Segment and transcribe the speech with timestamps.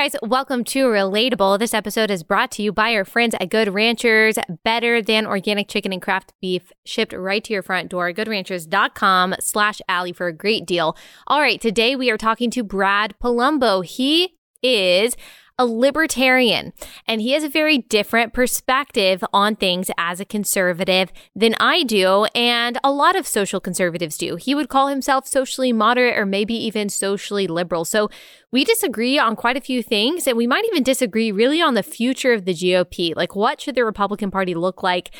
[0.00, 1.58] guys, welcome to Relatable.
[1.58, 4.38] This episode is brought to you by our friends at Good Ranchers.
[4.64, 8.10] Better than organic chicken and craft beef shipped right to your front door.
[8.10, 10.96] GoodRanchers.com slash Allie for a great deal.
[11.26, 13.84] All right, today we are talking to Brad Polumbo.
[13.84, 15.18] He is
[15.60, 16.72] a libertarian,
[17.06, 22.24] and he has a very different perspective on things as a conservative than I do,
[22.34, 24.36] and a lot of social conservatives do.
[24.36, 27.84] He would call himself socially moderate or maybe even socially liberal.
[27.84, 28.08] So
[28.50, 31.82] we disagree on quite a few things, and we might even disagree really on the
[31.82, 33.14] future of the GOP.
[33.14, 35.10] Like, what should the Republican Party look like?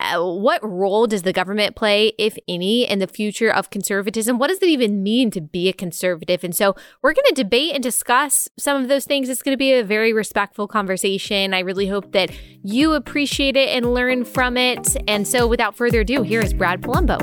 [0.00, 4.38] Uh, what role does the government play, if any, in the future of conservatism?
[4.38, 6.44] What does it even mean to be a conservative?
[6.44, 9.28] And so we're going to debate and discuss some of those things.
[9.28, 11.54] It's going to be a very respectful conversation.
[11.54, 12.30] I really hope that
[12.62, 14.96] you appreciate it and learn from it.
[15.08, 17.18] And so without further ado, here is Brad Polumbo.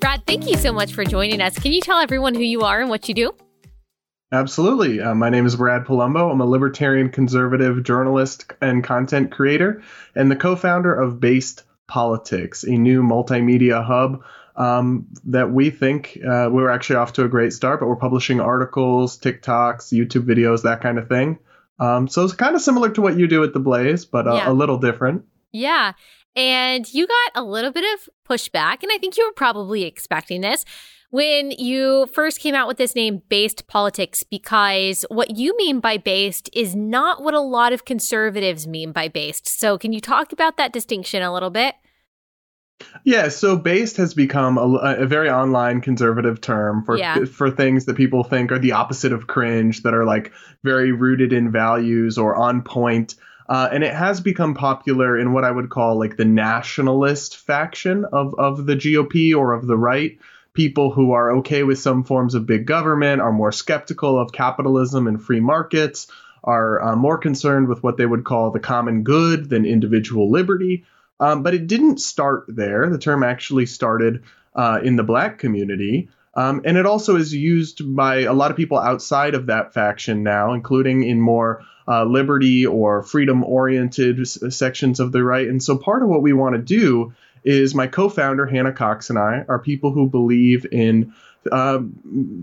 [0.00, 1.58] Brad, thank you so much for joining us.
[1.58, 3.32] Can you tell everyone who you are and what you do?
[4.32, 4.98] Absolutely.
[4.98, 6.32] Uh, my name is Brad Polumbo.
[6.32, 9.82] I'm a libertarian conservative journalist and content creator,
[10.14, 14.24] and the co founder of Based Politics, a new multimedia hub
[14.56, 18.40] um, that we think uh, we're actually off to a great start, but we're publishing
[18.40, 21.38] articles, TikToks, YouTube videos, that kind of thing.
[21.78, 24.34] Um, so it's kind of similar to what you do at The Blaze, but uh,
[24.34, 24.50] yeah.
[24.50, 25.24] a little different.
[25.52, 25.92] Yeah.
[26.34, 30.40] And you got a little bit of pushback, and I think you were probably expecting
[30.40, 30.64] this
[31.12, 35.98] when you first came out with this name, based politics, because what you mean by
[35.98, 39.46] based is not what a lot of conservatives mean by based.
[39.46, 41.74] So, can you talk about that distinction a little bit?
[43.04, 47.26] Yeah, so based has become a, a very online conservative term for yeah.
[47.26, 50.32] for things that people think are the opposite of cringe, that are like
[50.64, 53.16] very rooted in values or on point.
[53.50, 58.06] Uh, and it has become popular in what I would call like the nationalist faction
[58.06, 60.18] of, of the GOP or of the right
[60.54, 65.06] people who are okay with some forms of big government, are more skeptical of capitalism
[65.06, 66.06] and free markets,
[66.44, 70.84] are uh, more concerned with what they would call the common good than individual liberty.
[71.20, 72.90] Um, but it didn't start there.
[72.90, 76.08] The term actually started uh, in the black community.
[76.34, 80.22] Um, and it also is used by a lot of people outside of that faction
[80.22, 85.46] now, including in more uh, liberty or freedom oriented sections of the right.
[85.46, 87.12] And so part of what we want to do
[87.44, 91.12] is my co-founder Hannah Cox and I are people who believe in
[91.50, 91.80] uh,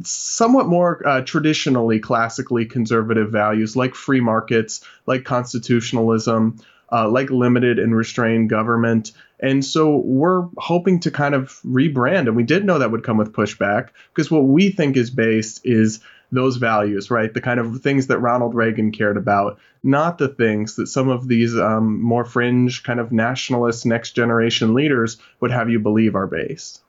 [0.04, 6.58] somewhat more uh, traditionally classically conservative values like free markets, like constitutionalism,
[6.92, 9.12] uh, like limited and restrained government.
[9.40, 12.28] And so we're hoping to kind of rebrand.
[12.28, 15.62] And we did know that would come with pushback because what we think is based
[15.64, 16.02] is
[16.32, 17.34] those values, right?
[17.34, 21.28] The kind of things that Ronald Reagan cared about, not the things that some of
[21.28, 26.28] these um, more fringe, kind of nationalist next generation leaders would have you believe are
[26.28, 26.84] based.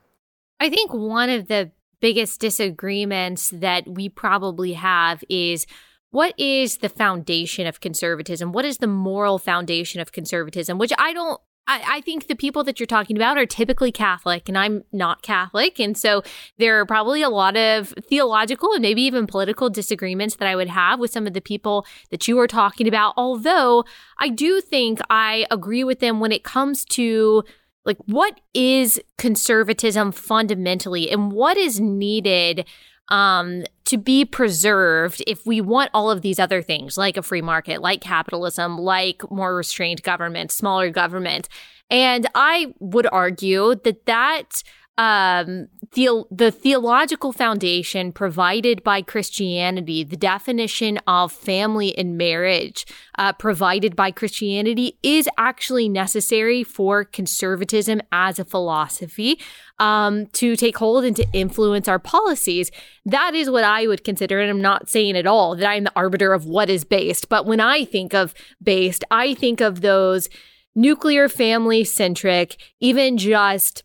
[0.59, 5.65] I think one of the biggest disagreements that we probably have is
[6.11, 8.51] what is the foundation of conservatism?
[8.51, 10.77] What is the moral foundation of conservatism?
[10.77, 11.39] Which I don't
[11.71, 15.21] I, I, think the people that you're talking about are typically Catholic, and I'm not
[15.21, 15.79] Catholic.
[15.79, 16.21] And so
[16.57, 20.67] there are probably a lot of theological and maybe even political disagreements that I would
[20.67, 23.13] have with some of the people that you are talking about.
[23.15, 23.85] Although
[24.19, 27.43] I do think I agree with them when it comes to
[27.85, 32.65] like what is conservatism fundamentally and what is needed
[33.11, 37.41] um, to be preserved if we want all of these other things like a free
[37.41, 41.49] market, like capitalism, like more restrained government, smaller government.
[41.89, 44.63] And I would argue that that
[45.01, 52.85] um, the, the theological foundation provided by Christianity, the definition of family and marriage
[53.17, 59.39] uh, provided by Christianity, is actually necessary for conservatism as a philosophy
[59.79, 62.69] um, to take hold and to influence our policies.
[63.03, 65.93] That is what I would consider, and I'm not saying at all that I'm the
[65.95, 70.29] arbiter of what is based, but when I think of based, I think of those
[70.75, 73.83] nuclear family centric, even just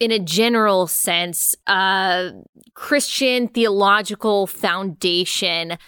[0.00, 2.30] in a general sense, uh,
[2.74, 5.78] Christian theological foundation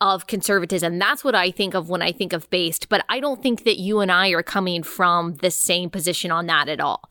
[0.00, 0.98] of conservatism.
[0.98, 3.78] That's what I think of when I think of based, but I don't think that
[3.78, 7.08] you and I are coming from the same position on that at all.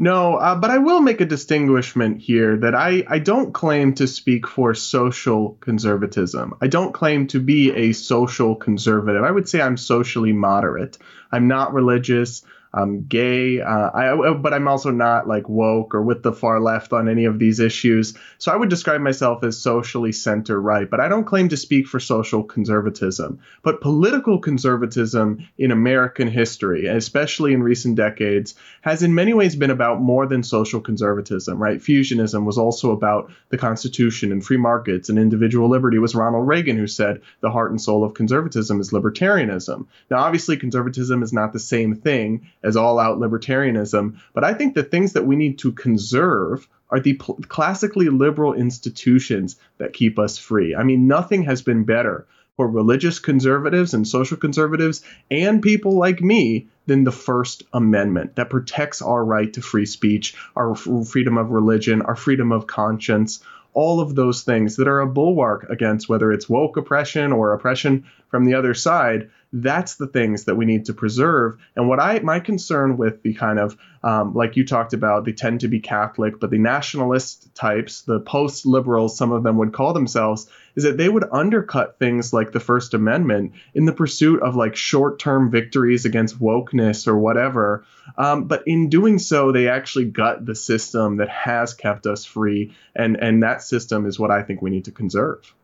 [0.00, 4.06] No, uh, but I will make a distinguishment here that I, I don't claim to
[4.06, 6.54] speak for social conservatism.
[6.60, 9.24] I don't claim to be a social conservative.
[9.24, 10.98] I would say I'm socially moderate.
[11.32, 12.44] I'm not religious.
[12.72, 13.60] I'm gay.
[13.60, 17.24] Uh, I, but I'm also not like woke or with the far left on any
[17.24, 18.14] of these issues.
[18.36, 20.88] So I would describe myself as socially center right.
[20.88, 23.40] But I don't claim to speak for social conservatism.
[23.62, 29.70] But political conservatism in American history, especially in recent decades, has in many ways been
[29.70, 31.58] about more than social conservatism.
[31.58, 31.80] Right?
[31.80, 35.96] Fusionism was also about the Constitution and free markets and individual liberty.
[35.96, 39.86] It was Ronald Reagan who said the heart and soul of conservatism is libertarianism.
[40.10, 44.18] Now, obviously, conservatism is not the same thing as all out libertarianism.
[44.34, 48.54] But I think the things that we need to conserve are the pl- classically liberal
[48.54, 50.74] institutions that keep us free.
[50.74, 52.26] I mean, nothing has been better
[52.56, 58.50] for religious conservatives and social conservatives and people like me than the First Amendment that
[58.50, 63.44] protects our right to free speech, our freedom of religion, our freedom of conscience,
[63.74, 68.06] all of those things that are a bulwark against whether it's woke oppression or oppression
[68.28, 71.56] from the other side that's the things that we need to preserve.
[71.74, 75.32] And what I my concern with the kind of um, like you talked about, they
[75.32, 79.72] tend to be Catholic, but the nationalist types, the post liberals, some of them would
[79.72, 84.42] call themselves, is that they would undercut things like the First Amendment in the pursuit
[84.42, 87.84] of like short term victories against wokeness or whatever.
[88.16, 92.74] Um, but in doing so, they actually gut the system that has kept us free,
[92.94, 95.54] and and that system is what I think we need to conserve.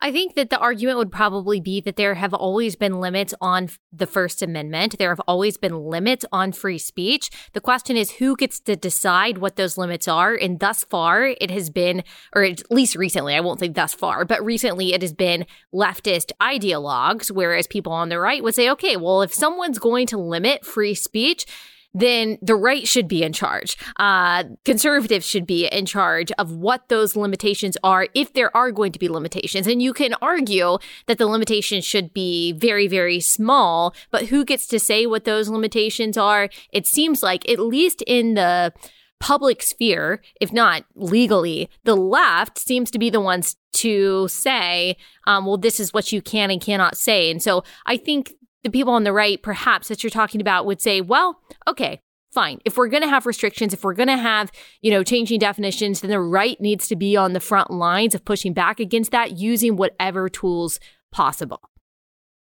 [0.00, 3.68] I think that the argument would probably be that there have always been limits on
[3.92, 4.96] the First Amendment.
[4.96, 7.30] There have always been limits on free speech.
[7.52, 10.34] The question is who gets to decide what those limits are.
[10.34, 14.24] And thus far, it has been, or at least recently, I won't say thus far,
[14.24, 18.96] but recently it has been leftist ideologues, whereas people on the right would say, okay,
[18.96, 21.44] well, if someone's going to limit free speech,
[21.94, 23.76] then the right should be in charge.
[23.98, 28.92] Uh, conservatives should be in charge of what those limitations are, if there are going
[28.92, 29.66] to be limitations.
[29.66, 34.66] And you can argue that the limitations should be very, very small, but who gets
[34.68, 36.48] to say what those limitations are?
[36.72, 38.72] It seems like, at least in the
[39.20, 44.96] public sphere, if not legally, the left seems to be the ones to say,
[45.26, 47.30] um, well, this is what you can and cannot say.
[47.30, 48.32] And so I think
[48.64, 52.00] the people on the right, perhaps that you're talking about, would say, well, okay,
[52.32, 52.58] fine.
[52.64, 54.50] If we're going to have restrictions, if we're going to have,
[54.80, 58.24] you know, changing definitions, then the right needs to be on the front lines of
[58.24, 60.80] pushing back against that using whatever tools
[61.12, 61.60] possible.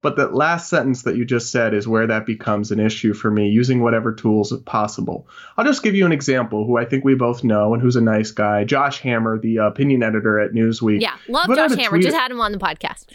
[0.03, 3.31] But that last sentence that you just said is where that becomes an issue for
[3.31, 5.27] me, using whatever tools possible.
[5.57, 8.01] I'll just give you an example who I think we both know and who's a
[8.01, 11.01] nice guy Josh Hammer, the opinion editor at Newsweek.
[11.01, 11.99] Yeah, love Josh Hammer.
[11.99, 13.07] Just had him on the podcast.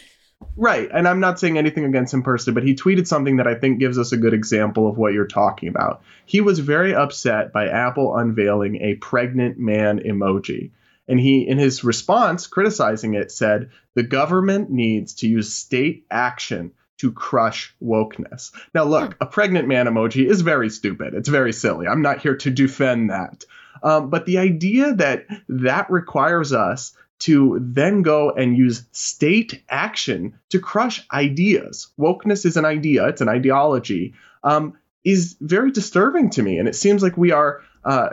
[0.56, 0.88] Right.
[0.92, 3.78] And I'm not saying anything against him personally, but he tweeted something that I think
[3.78, 6.02] gives us a good example of what you're talking about.
[6.26, 10.70] He was very upset by Apple unveiling a pregnant man emoji.
[11.08, 16.72] And he, in his response, criticizing it, said, the government needs to use state action
[16.98, 18.52] to crush wokeness.
[18.74, 21.14] Now, look, a pregnant man emoji is very stupid.
[21.14, 21.88] It's very silly.
[21.88, 23.44] I'm not here to defend that.
[23.82, 30.34] Um, but the idea that that requires us to then go and use state action
[30.48, 31.86] to crush ideas.
[31.96, 36.58] Wokeness is an idea, it's an ideology, um, is very disturbing to me.
[36.58, 38.08] And it seems like we are, uh,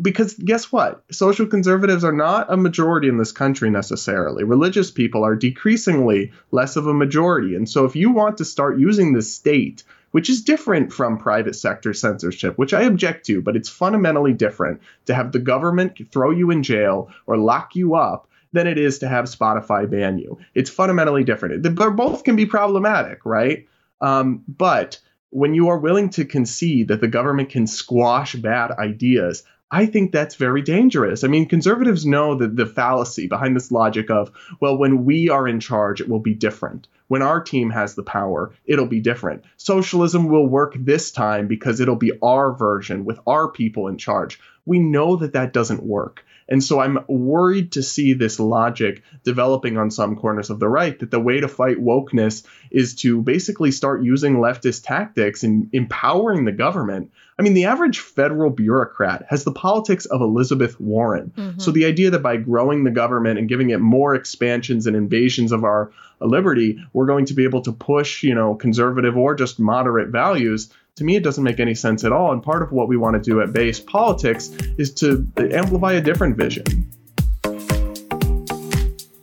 [0.00, 1.04] because guess what?
[1.10, 4.44] Social conservatives are not a majority in this country necessarily.
[4.44, 7.54] Religious people are decreasingly less of a majority.
[7.54, 11.54] And so if you want to start using the state, which is different from private
[11.54, 16.30] sector censorship, which I object to, but it's fundamentally different to have the government throw
[16.30, 20.38] you in jail or lock you up than it is to have Spotify ban you.
[20.54, 21.62] It's fundamentally different.
[21.62, 23.66] They both can be problematic, right?
[24.00, 25.00] Um, but
[25.30, 30.12] when you are willing to concede that the government can squash bad ideas, I think
[30.12, 31.24] that's very dangerous.
[31.24, 35.46] I mean, conservatives know that the fallacy behind this logic of, well, when we are
[35.46, 36.88] in charge, it will be different.
[37.08, 39.44] When our team has the power, it'll be different.
[39.58, 44.40] Socialism will work this time because it'll be our version with our people in charge.
[44.64, 46.24] We know that that doesn't work.
[46.48, 50.98] And so I'm worried to see this logic developing on some corners of the right
[50.98, 56.44] that the way to fight wokeness is to basically start using leftist tactics and empowering
[56.44, 57.12] the government.
[57.38, 61.32] I mean, the average federal bureaucrat has the politics of Elizabeth Warren.
[61.36, 61.60] Mm-hmm.
[61.60, 65.52] So the idea that by growing the government and giving it more expansions and invasions
[65.52, 69.60] of our liberty, we're going to be able to push, you know, conservative or just
[69.60, 72.32] moderate values to me, it doesn't make any sense at all.
[72.32, 76.00] And part of what we want to do at Based Politics is to amplify a
[76.00, 76.90] different vision.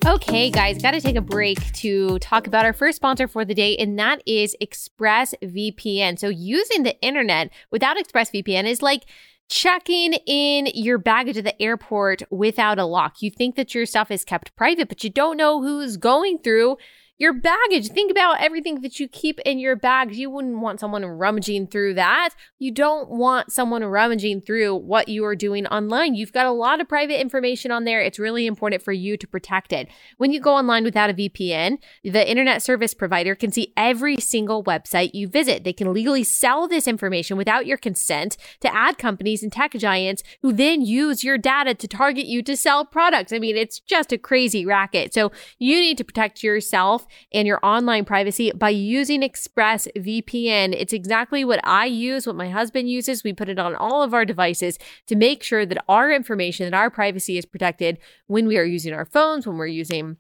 [0.06, 3.54] Okay, guys, got to take a break to talk about our first sponsor for the
[3.54, 6.18] day, and that is ExpressVPN.
[6.18, 9.06] So, using the internet without ExpressVPN is like
[9.50, 13.22] checking in your baggage at the airport without a lock.
[13.22, 16.78] You think that your stuff is kept private, but you don't know who's going through
[17.18, 17.90] your baggage.
[17.90, 20.18] Think about everything that you keep in your bags.
[20.18, 22.32] You wouldn't want someone rummaging through that.
[22.60, 26.16] You don't want someone rummaging through what you are doing online.
[26.16, 28.02] You've got a lot of private information on there.
[28.02, 29.88] It's really important for you to protect it.
[30.18, 34.64] When you go online without a VPN, the internet service provider can see every single
[34.64, 35.64] website you visit.
[35.64, 40.22] They can legally sell this information without your consent to ad companies and tech giants
[40.42, 43.32] who then use your data to target you to sell products.
[43.32, 45.14] I mean, it's just a crazy racket.
[45.14, 50.74] So you need to protect yourself and your online privacy by using ExpressVPN.
[50.78, 53.24] It's exactly what I use, what my husband uses.
[53.24, 56.78] We put it on all of our devices to make sure that our information, that
[56.78, 57.98] our privacy is protected
[58.28, 60.18] when we are using our phones, when we're using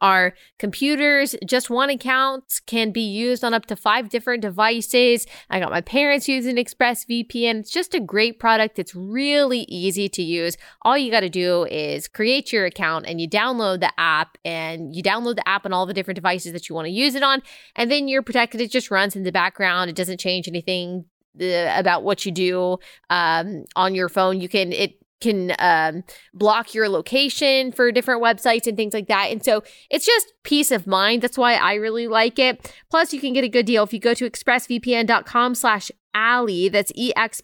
[0.00, 1.34] our computers.
[1.44, 5.26] Just one account can be used on up to five different devices.
[5.48, 7.60] I got my parents using ExpressVPN.
[7.60, 8.78] It's just a great product.
[8.78, 10.56] It's really easy to use.
[10.82, 14.94] All you got to do is create your account and you download the app and
[14.94, 17.22] you download the app on all the different devices that you want to use it
[17.22, 17.42] on.
[17.76, 18.60] And then you're protected.
[18.60, 19.90] It just runs in the background.
[19.90, 21.04] It doesn't change anything
[21.40, 22.78] uh, about what you do
[23.08, 24.40] um, on your phone.
[24.40, 29.30] You can, it can um, block your location for different websites and things like that.
[29.30, 31.22] And so it's just peace of mind.
[31.22, 32.72] That's why I really like it.
[32.90, 36.68] Plus, you can get a good deal if you go to expressvpn.com slash Allie.
[36.68, 37.36] That's E-X-P-R-E-S-S,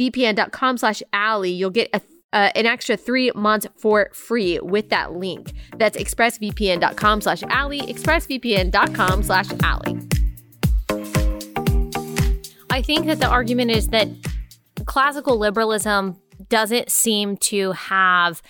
[0.00, 1.52] vpn.com slash Allie.
[1.52, 2.00] You'll get a
[2.34, 5.52] uh, an extra three months for free with that link.
[5.78, 10.00] That's expressvpn.com slash Allie, expressvpn.com slash Allie.
[12.70, 14.08] I think that the argument is that
[14.86, 18.42] classical liberalism doesn't seem to have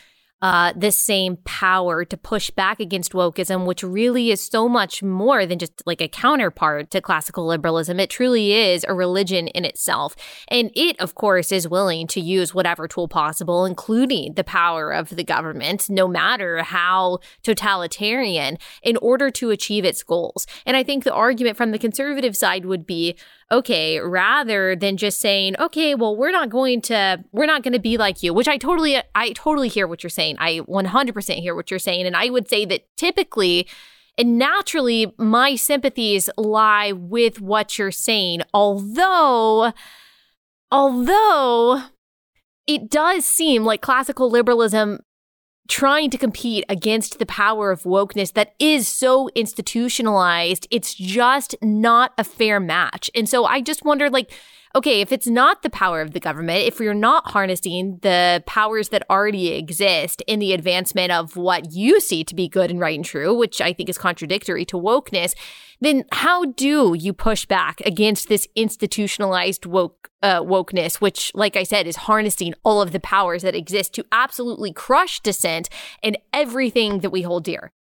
[0.45, 5.47] uh, the same power to push back against wokeism, which really is so much more
[5.47, 7.99] than just like a counterpart to classical liberalism.
[7.99, 10.15] It truly is a religion in itself.
[10.49, 15.09] And it, of course, is willing to use whatever tool possible, including the power of
[15.09, 20.47] the government, no matter how totalitarian, in order to achieve its goals.
[20.67, 23.17] And I think the argument from the conservative side would be
[23.51, 27.79] okay, rather than just saying, okay, well, we're not going to, we're not going to
[27.79, 30.37] be like you, which I totally, I totally hear what you're saying.
[30.39, 32.07] I 100% hear what you're saying.
[32.07, 33.69] And I would say that typically,
[34.17, 38.43] and naturally, my sympathies lie with what you're saying.
[38.53, 39.73] Although,
[40.71, 41.83] although
[42.67, 45.01] it does seem like classical liberalism
[45.69, 52.13] trying to compete against the power of wokeness that is so institutionalized, it's just not
[52.19, 53.11] a fair match.
[53.15, 54.31] And so I just wonder, like,
[54.77, 58.89] okay, if it's not the power of the government, if you're not harnessing the powers
[58.89, 62.97] that already exist in the advancement of what you see to be good and right
[62.97, 65.35] and true, which I think is contradictory to wokeness,
[65.81, 71.63] then how do you push back against this institutionalized woke uh, wokeness, which, like I
[71.63, 75.69] said, is harnessing all of the powers that exist to absolutely crush dissent
[76.03, 77.73] and everything that we hold dear?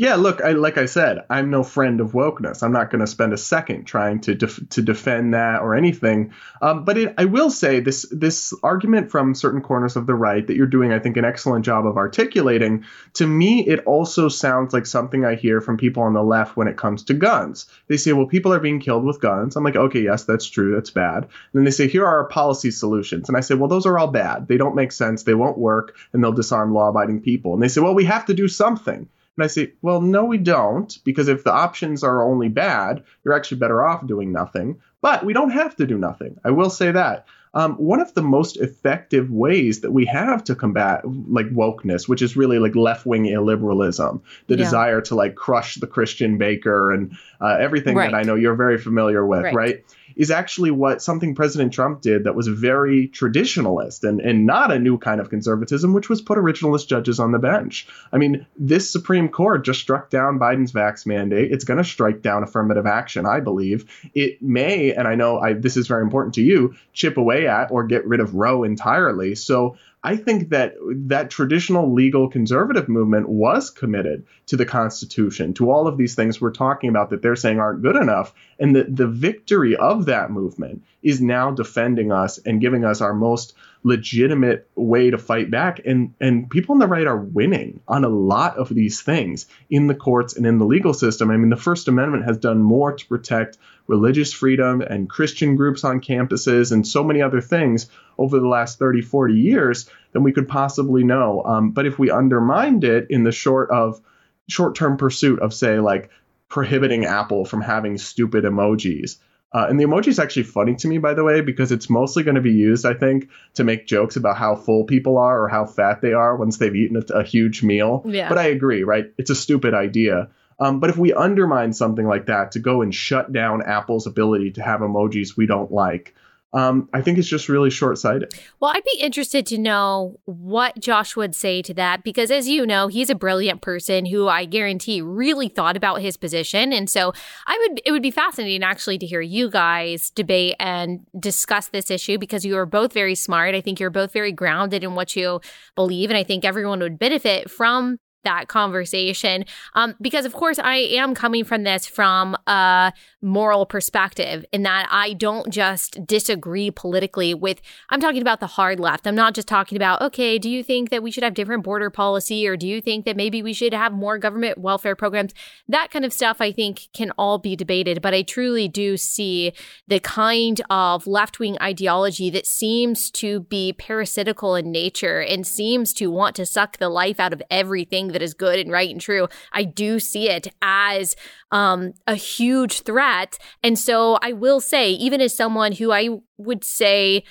[0.00, 2.62] Yeah, look, I, like I said, I'm no friend of wokeness.
[2.62, 6.32] I'm not going to spend a second trying to def- to defend that or anything.
[6.62, 10.46] Um, but it, I will say this this argument from certain corners of the right
[10.46, 12.86] that you're doing, I think, an excellent job of articulating.
[13.16, 16.66] To me, it also sounds like something I hear from people on the left when
[16.66, 17.66] it comes to guns.
[17.88, 20.76] They say, "Well, people are being killed with guns." I'm like, "Okay, yes, that's true.
[20.76, 23.68] That's bad." And then they say, "Here are our policy solutions," and I say, "Well,
[23.68, 24.48] those are all bad.
[24.48, 25.24] They don't make sense.
[25.24, 28.32] They won't work, and they'll disarm law-abiding people." And they say, "Well, we have to
[28.32, 29.06] do something."
[29.40, 33.32] And I say, well, no, we don't, because if the options are only bad, you're
[33.32, 34.82] actually better off doing nothing.
[35.00, 36.38] But we don't have to do nothing.
[36.44, 37.24] I will say that.
[37.54, 42.20] Um, one of the most effective ways that we have to combat like wokeness, which
[42.20, 44.62] is really like left wing illiberalism, the yeah.
[44.62, 48.10] desire to like crush the Christian baker and uh, everything right.
[48.10, 49.54] that I know you're very familiar with, right.
[49.54, 49.84] right?
[50.20, 54.78] Is actually what something President Trump did that was very traditionalist and, and not a
[54.78, 57.88] new kind of conservatism, which was put originalist judges on the bench.
[58.12, 61.50] I mean, this Supreme Court just struck down Biden's vax mandate.
[61.50, 63.90] It's going to strike down affirmative action, I believe.
[64.14, 67.70] It may, and I know I, this is very important to you, chip away at
[67.70, 69.34] or get rid of Roe entirely.
[69.34, 70.76] So I think that
[71.08, 76.40] that traditional legal conservative movement was committed to the Constitution, to all of these things
[76.40, 78.32] we're talking about that they're saying aren't good enough.
[78.58, 83.12] And that the victory of that movement is now defending us and giving us our
[83.12, 85.80] most legitimate way to fight back.
[85.86, 89.86] And, and people on the right are winning on a lot of these things in
[89.86, 91.30] the courts and in the legal system.
[91.30, 95.82] I mean, the First Amendment has done more to protect religious freedom and Christian groups
[95.82, 97.86] on campuses and so many other things
[98.18, 101.42] over the last 30, 40 years than we could possibly know.
[101.44, 104.00] Um, but if we undermined it in the short of
[104.48, 106.10] short-term pursuit of say like
[106.48, 109.18] prohibiting Apple from having stupid emojis
[109.52, 112.22] Uh, and the emoji is actually funny to me, by the way, because it's mostly
[112.22, 115.48] going to be used, I think, to make jokes about how full people are or
[115.48, 118.04] how fat they are once they've eaten a, a huge meal.
[118.06, 118.28] Yeah.
[118.28, 119.12] But I agree, right?
[119.18, 120.28] It's a stupid idea.
[120.60, 124.52] Um, but if we undermine something like that to go and shut down Apple's ability
[124.52, 126.14] to have emojis we don't like,
[126.52, 128.32] um, I think it's just really short sighted.
[128.58, 132.66] Well, I'd be interested to know what Josh would say to that because, as you
[132.66, 136.72] know, he's a brilliant person who I guarantee really thought about his position.
[136.72, 137.12] And so
[137.46, 141.90] I would, it would be fascinating actually to hear you guys debate and discuss this
[141.90, 143.54] issue because you are both very smart.
[143.54, 145.40] I think you're both very grounded in what you
[145.76, 146.10] believe.
[146.10, 149.44] And I think everyone would benefit from that conversation.
[149.74, 154.86] Um, because of course i am coming from this from a moral perspective in that
[154.90, 157.60] i don't just disagree politically with
[157.90, 159.06] i'm talking about the hard left.
[159.06, 161.90] I'm not just talking about okay do you think that we should have different border
[161.90, 165.32] policy or do you think that maybe we should have more government welfare programs?
[165.68, 169.52] That kind of stuff i think can all be debated but i truly do see
[169.88, 176.08] the kind of left-wing ideology that seems to be parasitical in nature and seems to
[176.08, 179.28] want to suck the life out of everything that is good and right and true,
[179.52, 181.16] I do see it as
[181.50, 183.38] um, a huge threat.
[183.62, 187.24] And so I will say, even as someone who I would say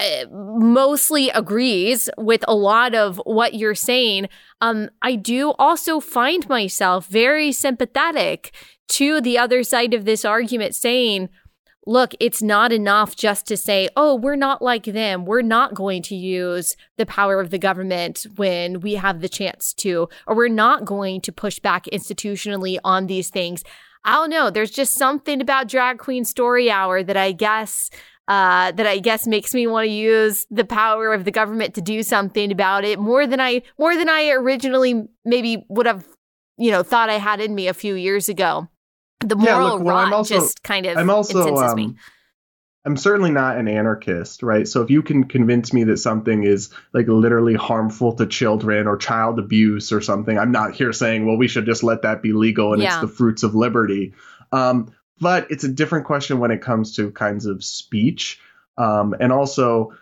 [0.00, 4.28] uh, mostly agrees with a lot of what you're saying,
[4.60, 8.52] um, I do also find myself very sympathetic
[8.88, 11.28] to the other side of this argument saying,
[11.86, 15.24] look, it's not enough just to say, oh, we're not like them.
[15.24, 19.72] We're not going to use the power of the government when we have the chance
[19.74, 23.64] to, or we're not going to push back institutionally on these things.
[24.04, 24.50] I don't know.
[24.50, 27.90] There's just something about Drag Queen Story Hour that I guess.
[28.28, 31.82] Uh, that I guess makes me want to use the power of the government to
[31.82, 36.06] do something about it more than I more than I originally maybe would have,
[36.56, 38.68] you know, thought I had in me a few years ago
[39.28, 41.94] the moral yeah, look, well, rot also, just kind of I'm also, um, me.
[42.84, 44.66] I'm certainly not an anarchist, right?
[44.66, 48.96] So if you can convince me that something is like literally harmful to children or
[48.96, 52.32] child abuse or something, I'm not here saying, well, we should just let that be
[52.32, 52.94] legal and yeah.
[52.94, 54.14] it's the fruits of liberty.
[54.50, 58.40] Um, but it's a different question when it comes to kinds of speech.
[58.76, 59.92] Um, and also,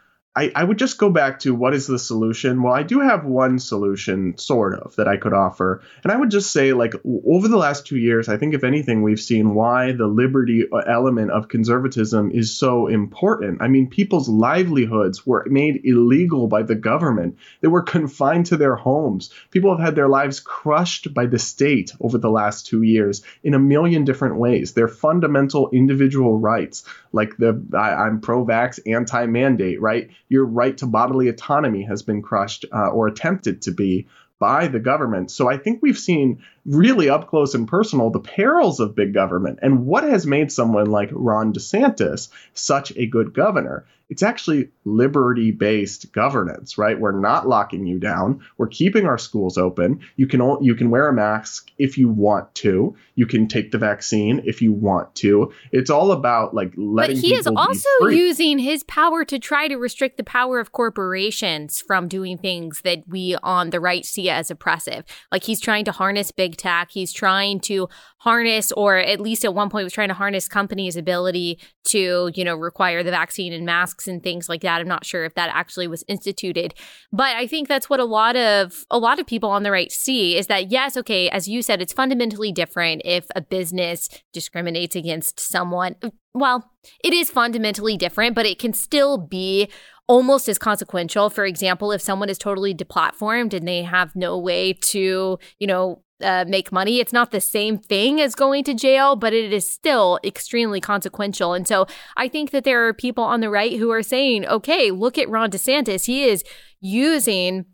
[0.40, 2.62] I, I would just go back to what is the solution?
[2.62, 5.82] Well, I do have one solution, sort of, that I could offer.
[6.02, 6.94] And I would just say, like,
[7.26, 10.78] over the last two years, I think, if anything, we've seen why the liberty uh,
[10.78, 13.60] element of conservatism is so important.
[13.60, 18.76] I mean, people's livelihoods were made illegal by the government, they were confined to their
[18.76, 19.28] homes.
[19.50, 23.52] People have had their lives crushed by the state over the last two years in
[23.52, 24.72] a million different ways.
[24.72, 30.08] Their fundamental individual rights, like the I, I'm pro vax, anti mandate, right?
[30.30, 34.06] Your right to bodily autonomy has been crushed uh, or attempted to be
[34.38, 35.30] by the government.
[35.30, 39.58] So I think we've seen really up close and personal the perils of big government
[39.62, 45.52] and what has made someone like Ron DeSantis such a good governor it's actually liberty
[45.52, 46.98] based governance, right?
[46.98, 48.44] We're not locking you down.
[48.58, 50.00] We're keeping our schools open.
[50.16, 52.96] You can you can wear a mask if you want to.
[53.14, 55.52] You can take the vaccine if you want to.
[55.70, 57.16] It's all about like letting.
[57.16, 61.80] But he is also using his power to try to restrict the power of corporations
[61.80, 65.04] from doing things that we on the right see as oppressive.
[65.30, 66.90] Like he's trying to harness big tech.
[66.90, 70.96] He's trying to harness, or at least at one point was trying to harness companies'
[70.96, 74.80] ability to, you know, require the vaccine and masks and things like that.
[74.80, 76.74] I'm not sure if that actually was instituted,
[77.12, 79.90] but I think that's what a lot of a lot of people on the right
[79.90, 84.96] see is that yes, okay, as you said, it's fundamentally different if a business discriminates
[84.96, 85.96] against someone.
[86.34, 86.70] Well,
[87.02, 89.68] it is fundamentally different, but it can still be
[90.06, 91.30] almost as consequential.
[91.30, 96.02] For example, if someone is totally deplatformed and they have no way to, you know,
[96.22, 97.00] uh, make money.
[97.00, 101.52] It's not the same thing as going to jail, but it is still extremely consequential.
[101.54, 104.90] And so I think that there are people on the right who are saying, okay,
[104.90, 106.06] look at Ron DeSantis.
[106.06, 106.44] He is
[106.80, 107.66] using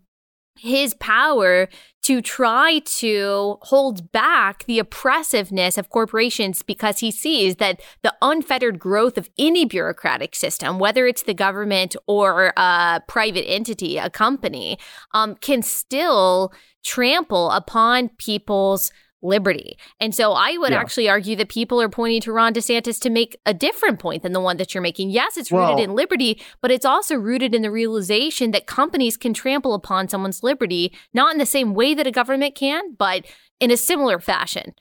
[0.59, 1.69] his power
[2.07, 8.79] to try to hold back the oppressiveness of corporations because he sees that the unfettered
[8.79, 14.79] growth of any bureaucratic system, whether it's the government or a private entity, a company,
[15.13, 18.89] um, can still trample upon people's
[19.21, 19.77] liberty.
[19.99, 20.79] And so I would yeah.
[20.79, 24.33] actually argue that people are pointing to Ron DeSantis to make a different point than
[24.33, 25.09] the one that you're making.
[25.09, 29.17] Yes, it's rooted well, in liberty, but it's also rooted in the realization that companies
[29.17, 33.25] can trample upon someone's liberty, not in the same way that a government can, but
[33.59, 34.73] in a similar fashion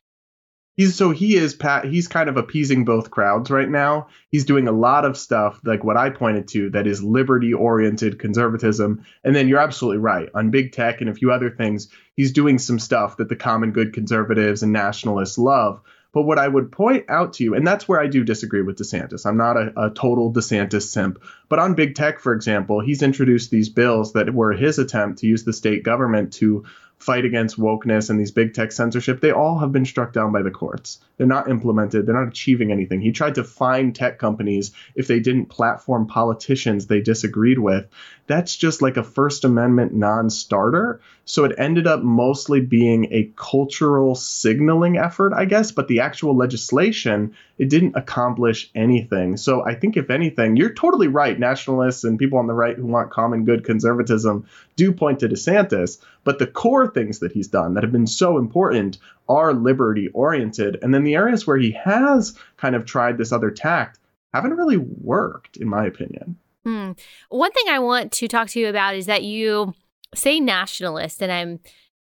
[0.76, 4.68] he's so he is pat he's kind of appeasing both crowds right now he's doing
[4.68, 9.34] a lot of stuff like what i pointed to that is liberty oriented conservatism and
[9.34, 12.78] then you're absolutely right on big tech and a few other things he's doing some
[12.78, 15.80] stuff that the common good conservatives and nationalists love
[16.12, 18.78] But what I would point out to you, and that's where I do disagree with
[18.78, 19.26] DeSantis.
[19.26, 21.22] I'm not a, a, total DeSantis simp.
[21.50, 25.26] But on big tech, for example, he's introduced these bills that were his attempt to
[25.26, 26.64] use the state government to
[26.98, 30.42] fight against wokeness and these big tech censorship, they all have been struck down by
[30.42, 30.98] the courts.
[31.16, 33.00] They're not implemented, they're not achieving anything.
[33.00, 37.86] He tried to fine tech companies if they didn't platform politicians they disagreed with.
[38.26, 41.00] That's just like a First Amendment non starter.
[41.24, 46.36] So it ended up mostly being a cultural signaling effort, I guess, but the actual
[46.36, 49.36] legislation, it didn't accomplish anything.
[49.36, 51.38] So I think, if anything, you're totally right.
[51.38, 55.98] Nationalists and people on the right who want common good conservatism do point to DeSantis,
[56.26, 60.76] but the core things that he's done that have been so important are liberty oriented.
[60.82, 64.00] And then the areas where he has kind of tried this other tact
[64.34, 66.36] haven't really worked, in my opinion.
[66.64, 66.92] Hmm.
[67.28, 69.72] One thing I want to talk to you about is that you
[70.16, 71.60] say nationalist, and I'm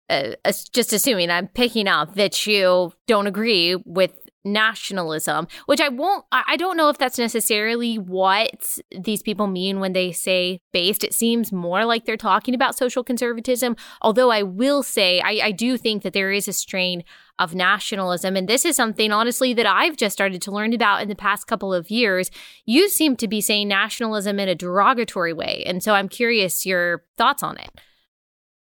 [0.09, 0.36] uh,
[0.71, 6.58] just assuming I'm picking up that you don't agree with nationalism, which I won't, I
[6.58, 11.03] don't know if that's necessarily what these people mean when they say based.
[11.03, 13.75] It seems more like they're talking about social conservatism.
[14.01, 17.03] Although I will say, I, I do think that there is a strain
[17.39, 18.36] of nationalism.
[18.36, 21.47] And this is something, honestly, that I've just started to learn about in the past
[21.47, 22.29] couple of years.
[22.65, 25.63] You seem to be saying nationalism in a derogatory way.
[25.65, 27.71] And so I'm curious your thoughts on it.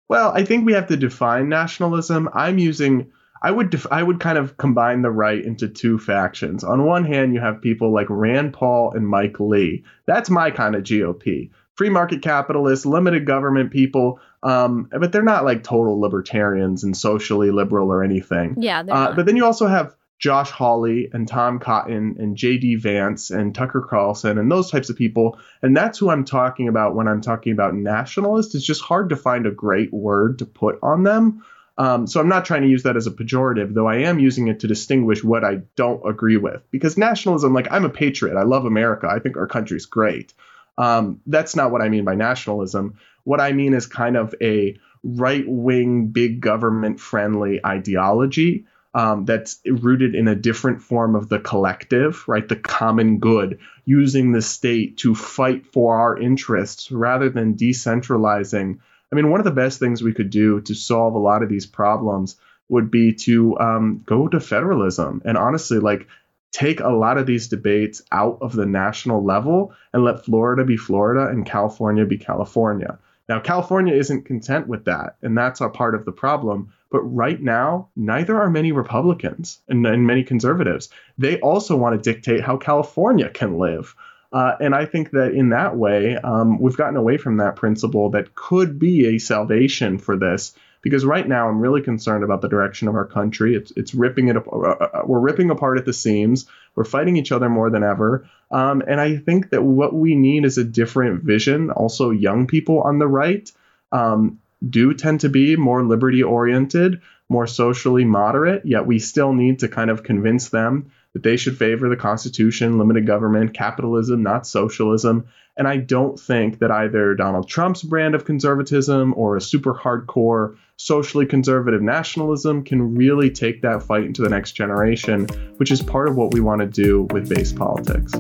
[0.10, 2.30] Well, I think we have to define nationalism.
[2.34, 6.64] I'm using I would def- I would kind of combine the right into two factions.
[6.64, 9.84] On one hand, you have people like Rand Paul and Mike Lee.
[10.06, 11.52] That's my kind of GOP.
[11.76, 17.52] Free market capitalists, limited government people, um, but they're not like total libertarians and socially
[17.52, 18.56] liberal or anything.
[18.58, 22.76] Yeah, uh, but then you also have Josh Hawley and Tom Cotton and J.D.
[22.76, 25.40] Vance and Tucker Carlson and those types of people.
[25.62, 28.54] And that's who I'm talking about when I'm talking about nationalist.
[28.54, 31.46] It's just hard to find a great word to put on them.
[31.80, 34.50] Um, so I'm not trying to use that as a pejorative, though I am using
[34.50, 36.62] it to distinguish what I don't agree with.
[36.72, 40.34] Because nationalism, like I'm a patriot, I love America, I think our country's great.
[40.78, 42.98] Um, that's not what I mean by nationalism.
[43.24, 49.60] What I mean is kind of a right wing, big government friendly ideology um, that's
[49.66, 52.48] rooted in a different form of the collective, right?
[52.48, 58.80] The common good, using the state to fight for our interests rather than decentralizing.
[59.12, 61.50] I mean, one of the best things we could do to solve a lot of
[61.50, 62.36] these problems
[62.70, 66.08] would be to um, go to federalism and honestly, like,
[66.52, 70.78] take a lot of these debates out of the national level and let Florida be
[70.78, 72.98] Florida and California be California.
[73.28, 76.74] Now, California isn't content with that, and that's a part of the problem.
[76.92, 80.90] But right now, neither are many Republicans and, and many conservatives.
[81.20, 83.96] They also want to dictate how California can live.
[84.32, 88.12] Uh, and I think that in that way, um, we've gotten away from that principle
[88.12, 92.48] that could be a salvation for this because right now I'm really concerned about the
[92.48, 93.56] direction of our country.
[93.56, 96.46] It's it's ripping it uh, uh, we're ripping apart at the seams.
[96.76, 98.30] We're fighting each other more than ever.
[98.52, 101.72] Um, and I think that what we need is a different vision.
[101.72, 103.52] Also, young people on the right
[103.92, 108.66] um, do tend to be more liberty oriented, more socially moderate.
[108.66, 112.78] Yet we still need to kind of convince them that they should favor the Constitution,
[112.78, 115.26] limited government, capitalism, not socialism.
[115.58, 120.56] And I don't think that either Donald Trump's brand of conservatism or a super hardcore
[120.78, 125.26] socially conservative nationalism can really take that fight into the next generation,
[125.58, 128.14] which is part of what we want to do with based politics.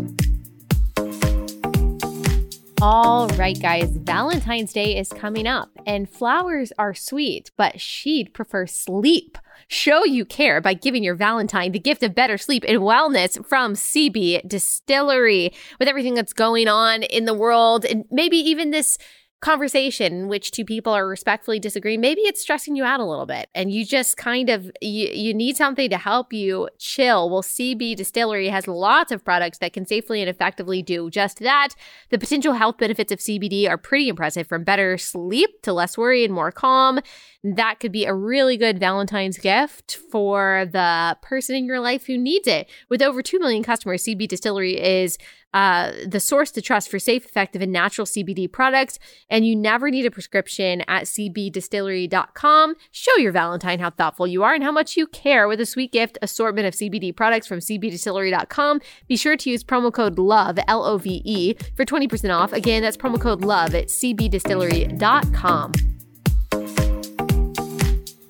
[2.81, 8.67] All right, guys, Valentine's Day is coming up, and flowers are sweet, but she'd prefer
[8.67, 9.37] sleep.
[9.67, 13.73] Show you care by giving your Valentine the gift of better sleep and wellness from
[13.73, 15.51] CB Distillery.
[15.77, 18.97] With everything that's going on in the world, and maybe even this
[19.41, 23.25] conversation in which two people are respectfully disagreeing maybe it's stressing you out a little
[23.25, 27.29] bit and you just kind of you, you need something to help you chill.
[27.29, 31.69] Well cb distillery has lots of products that can safely and effectively do just that.
[32.09, 36.25] The potential health benefits of cbd are pretty impressive from better sleep to less worry
[36.25, 36.99] and more calm.
[37.41, 42.17] That could be a really good valentine's gift for the person in your life who
[42.17, 42.69] needs it.
[42.89, 45.17] With over 2 million customers cb distillery is
[45.53, 48.99] uh, the source to trust for safe, effective, and natural CBD products.
[49.29, 52.75] And you never need a prescription at cbdistillery.com.
[52.91, 55.91] Show your Valentine how thoughtful you are and how much you care with a sweet
[55.91, 58.81] gift assortment of CBD products from cbdistillery.com.
[59.07, 62.53] Be sure to use promo code LOVE, L O V E, for 20% off.
[62.53, 65.71] Again, that's promo code LOVE at cbdistillery.com.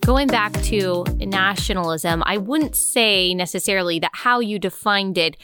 [0.10, 5.38] Going back to nationalism, I wouldn't say necessarily that how you defined it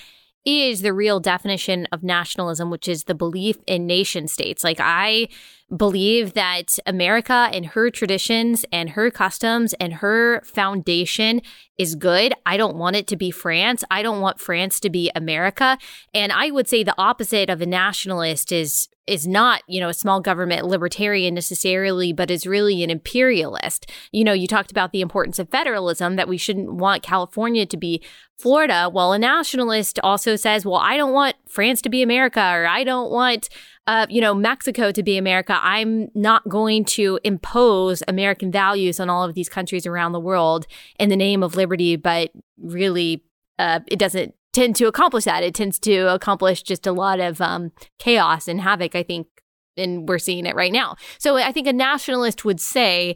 [0.46, 4.64] is the real definition of nationalism, which is the belief in nation states.
[4.64, 5.28] Like, I
[5.76, 11.42] believe that America and her traditions and her customs and her foundation
[11.78, 12.34] is good.
[12.46, 13.84] I don't want it to be France.
[13.92, 15.78] I don't want France to be America.
[16.14, 19.94] And I would say the opposite of a nationalist is is not, you know, a
[19.94, 23.86] small government libertarian necessarily, but is really an imperialist.
[24.12, 27.78] You know, you talked about the importance of federalism, that we shouldn't want California to
[27.78, 28.02] be
[28.36, 28.90] Florida.
[28.92, 32.84] Well, a nationalist also says, well, I don't want France to be America, or I
[32.84, 33.50] don't want
[33.88, 35.60] uh, you know, Mexico to be America.
[35.62, 40.66] I'm not going to impose American values on all of these countries around the world
[41.00, 43.24] in the name of liberty, but really,
[43.58, 45.44] uh, it doesn't tend to accomplish that.
[45.44, 49.28] It tends to accomplish just a lot of um, chaos and havoc, I think,
[49.76, 50.96] and we're seeing it right now.
[51.18, 53.16] So I think a nationalist would say,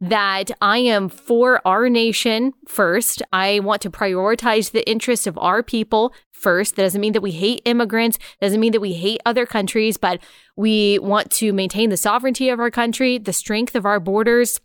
[0.00, 3.22] that I am for our nation first.
[3.32, 6.76] I want to prioritize the interests of our people first.
[6.76, 10.22] That doesn't mean that we hate immigrants, doesn't mean that we hate other countries, but
[10.56, 14.58] we want to maintain the sovereignty of our country, the strength of our borders,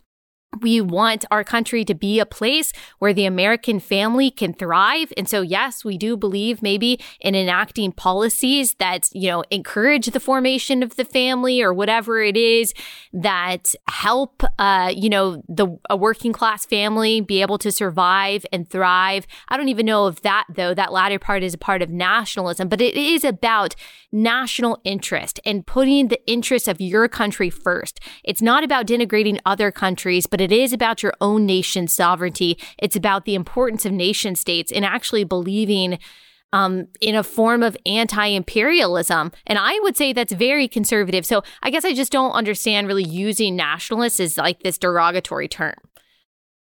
[0.60, 5.12] we want our country to be a place where the American family can thrive.
[5.16, 10.20] And so, yes, we do believe maybe in enacting policies that, you know, encourage the
[10.20, 12.72] formation of the family or whatever it is
[13.12, 18.68] that help, uh, you know, the a working class family be able to survive and
[18.68, 19.26] thrive.
[19.48, 22.68] I don't even know if that, though, that latter part is a part of nationalism,
[22.68, 23.74] but it is about
[24.12, 28.00] national interest and putting the interests of your country first.
[28.24, 32.58] It's not about denigrating other countries, but it is about your own nation's sovereignty.
[32.78, 35.98] It's about the importance of nation states and actually believing
[36.52, 39.32] um, in a form of anti imperialism.
[39.46, 41.26] And I would say that's very conservative.
[41.26, 45.74] So I guess I just don't understand really using nationalists as like this derogatory term.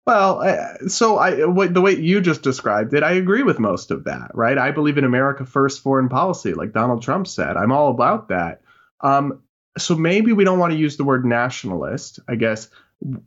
[0.07, 0.43] Well,
[0.89, 4.57] so I the way you just described it, I agree with most of that, right?
[4.57, 7.59] I believe in America first foreign policy, like Donald Trump said.
[7.59, 8.63] I'm all about that.
[9.03, 9.43] Um,
[9.77, 12.21] so maybe we don't want to use the word nationalist.
[12.27, 12.71] I guess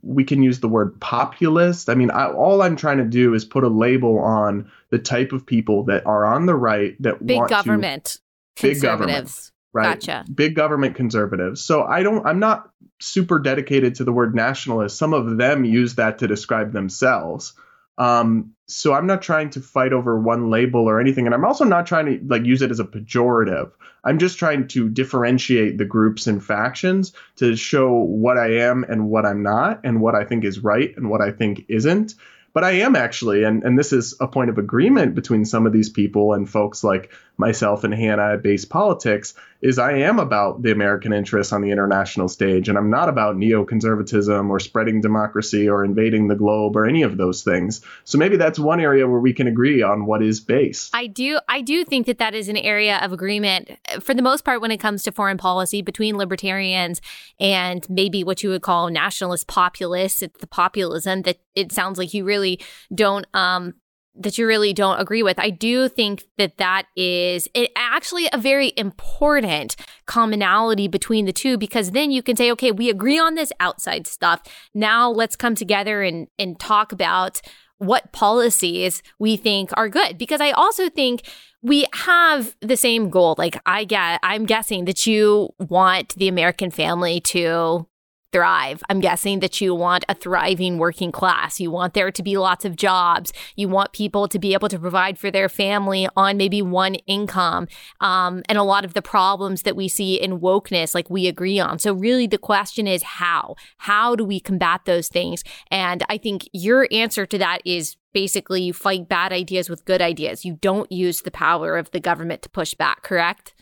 [0.02, 1.88] we can use the word populist.
[1.88, 5.32] I mean, I, all I'm trying to do is put a label on the type
[5.32, 8.18] of people that are on the right that big want government,
[8.56, 9.98] to, big government, right?
[9.98, 10.24] Gotcha.
[10.32, 11.62] Big government conservatives.
[11.62, 12.26] So I don't.
[12.26, 14.96] I'm not super dedicated to the word nationalist.
[14.98, 17.54] Some of them use that to describe themselves.
[17.98, 21.64] Um, so I'm not trying to fight over one label or anything, and I'm also
[21.64, 23.70] not trying to like use it as a pejorative.
[24.04, 29.08] I'm just trying to differentiate the groups and factions to show what I am and
[29.08, 32.14] what I'm not, and what I think is right and what I think isn't.
[32.54, 35.72] But I am actually, and, and this is a point of agreement between some of
[35.72, 40.62] these people and folks like myself and Hannah at Based Politics, is I am about
[40.62, 45.68] the American interests on the international stage, and I'm not about neoconservatism or spreading democracy
[45.68, 47.80] or invading the globe or any of those things.
[48.02, 50.90] So maybe that's one area where we can agree on what is base.
[50.92, 53.70] I do, I do think that that is an area of agreement
[54.00, 57.00] for the most part when it comes to foreign policy between libertarians
[57.38, 60.22] and maybe what you would call nationalist populists.
[60.22, 62.60] It's the populism that it sounds like you really
[62.92, 63.74] don't um,
[64.14, 65.38] that you really don't agree with.
[65.38, 71.56] I do think that that is it actually a very important commonality between the two
[71.56, 74.42] because then you can say, okay, we agree on this outside stuff.
[74.74, 77.40] Now let's come together and and talk about
[77.78, 81.28] what policies we think are good because I also think
[81.62, 83.34] we have the same goal.
[83.38, 87.86] Like I get I'm guessing that you want the American family to
[88.32, 88.82] thrive.
[88.88, 91.60] I'm guessing that you want a thriving working class.
[91.60, 93.32] You want there to be lots of jobs.
[93.56, 97.68] You want people to be able to provide for their family on maybe one income.
[98.00, 101.60] Um, and a lot of the problems that we see in wokeness, like we agree
[101.60, 101.78] on.
[101.78, 103.56] So, really, the question is how?
[103.78, 105.44] How do we combat those things?
[105.70, 110.02] And I think your answer to that is basically you fight bad ideas with good
[110.02, 110.44] ideas.
[110.44, 113.54] You don't use the power of the government to push back, correct?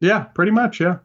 [0.00, 0.80] Yeah, pretty much.
[0.80, 0.98] Yeah.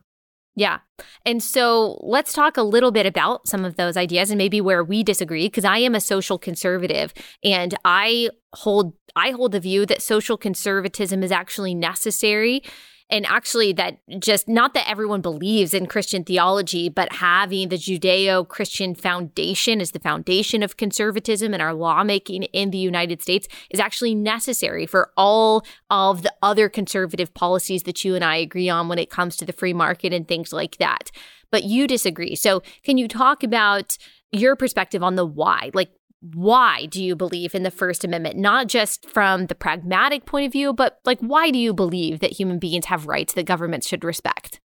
[0.58, 0.80] Yeah.
[1.24, 4.84] And so let's talk a little bit about some of those ideas and maybe where
[4.84, 9.86] we disagree because I am a social conservative and I hold I hold the view
[9.86, 12.64] that social conservatism is actually necessary
[13.10, 18.48] and actually that just not that everyone believes in Christian theology, but having the Judeo
[18.48, 23.80] Christian foundation as the foundation of conservatism and our lawmaking in the United States is
[23.80, 28.90] actually necessary for all of the other conservative policies that you and I agree on
[28.90, 31.12] when it comes to the free market and things like that.
[31.50, 32.36] But you disagree.
[32.36, 33.98] So, can you talk about
[34.34, 35.72] your perspective on the why?
[35.74, 35.92] Like,
[36.34, 38.38] why do you believe in the First Amendment?
[38.38, 42.32] Not just from the pragmatic point of view, but like, why do you believe that
[42.32, 44.60] human beings have rights that governments should respect?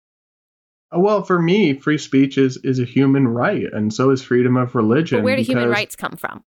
[0.91, 4.74] Well, for me, free speech is, is a human right, and so is freedom of
[4.74, 5.19] religion.
[5.19, 6.43] But where do because, human rights come from?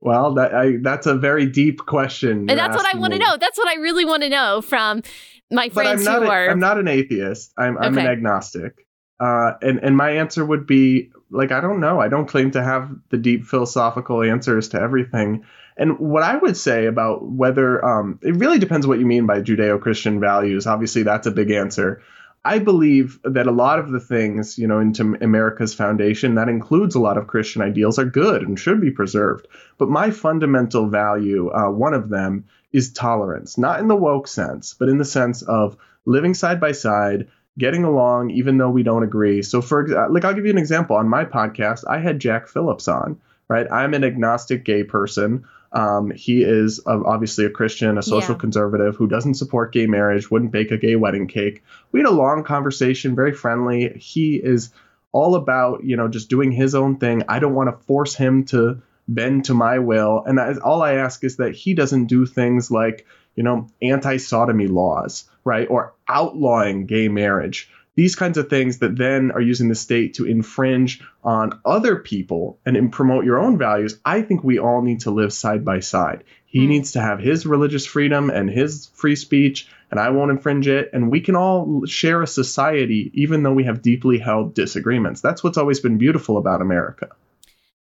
[0.00, 2.50] Well, that I, that's a very deep question.
[2.50, 3.36] And that's what I want to know.
[3.36, 5.02] That's what I really want to know from
[5.50, 6.50] my friends who a, are.
[6.50, 7.52] I'm not an atheist.
[7.56, 8.06] I'm, I'm okay.
[8.06, 8.86] an agnostic.
[9.18, 12.00] Uh, and and my answer would be like I don't know.
[12.00, 15.44] I don't claim to have the deep philosophical answers to everything.
[15.76, 19.40] And what I would say about whether um, it really depends what you mean by
[19.40, 20.66] Judeo-Christian values.
[20.66, 22.02] Obviously, that's a big answer.
[22.44, 26.94] I believe that a lot of the things, you know, into America's foundation, that includes
[26.94, 29.48] a lot of Christian ideals, are good and should be preserved.
[29.78, 34.74] But my fundamental value, uh, one of them, is tolerance, not in the woke sense,
[34.78, 39.02] but in the sense of living side by side, getting along even though we don't
[39.02, 39.42] agree.
[39.42, 40.96] So, for like, I'll give you an example.
[40.96, 43.20] On my podcast, I had Jack Phillips on.
[43.46, 45.44] Right, I'm an agnostic gay person.
[45.70, 48.40] Um, he is obviously a Christian, a social yeah.
[48.40, 51.62] conservative who doesn't support gay marriage, wouldn't bake a gay wedding cake.
[51.92, 53.98] We had a long conversation, very friendly.
[53.98, 54.70] He is
[55.12, 57.24] all about, you know, just doing his own thing.
[57.28, 60.24] I don't want to force him to bend to my will.
[60.24, 64.16] And I, all I ask is that he doesn't do things like, you know, anti
[64.16, 65.68] sodomy laws, right?
[65.68, 70.26] Or outlawing gay marriage these kinds of things that then are using the state to
[70.26, 75.10] infringe on other people and promote your own values, I think we all need to
[75.10, 76.24] live side by side.
[76.44, 76.68] He mm.
[76.68, 80.90] needs to have his religious freedom and his free speech, and I won't infringe it.
[80.92, 85.20] And we can all share a society, even though we have deeply held disagreements.
[85.20, 87.10] That's what's always been beautiful about America.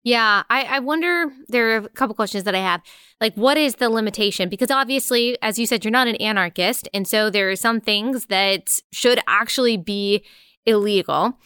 [0.06, 1.32] Yeah, I, I wonder.
[1.48, 2.80] There are a couple questions that I have.
[3.20, 4.48] Like, what is the limitation?
[4.48, 6.88] Because obviously, as you said, you're not an anarchist.
[6.94, 10.24] And so there are some things that should actually be
[10.64, 11.36] illegal.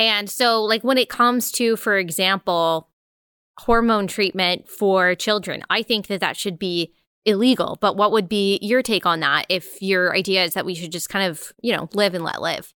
[0.00, 2.88] And so, like, when it comes to, for example,
[3.60, 6.92] hormone treatment for children, I think that that should be
[7.24, 7.78] illegal.
[7.80, 10.90] But what would be your take on that if your idea is that we should
[10.90, 12.74] just kind of, you know, live and let live?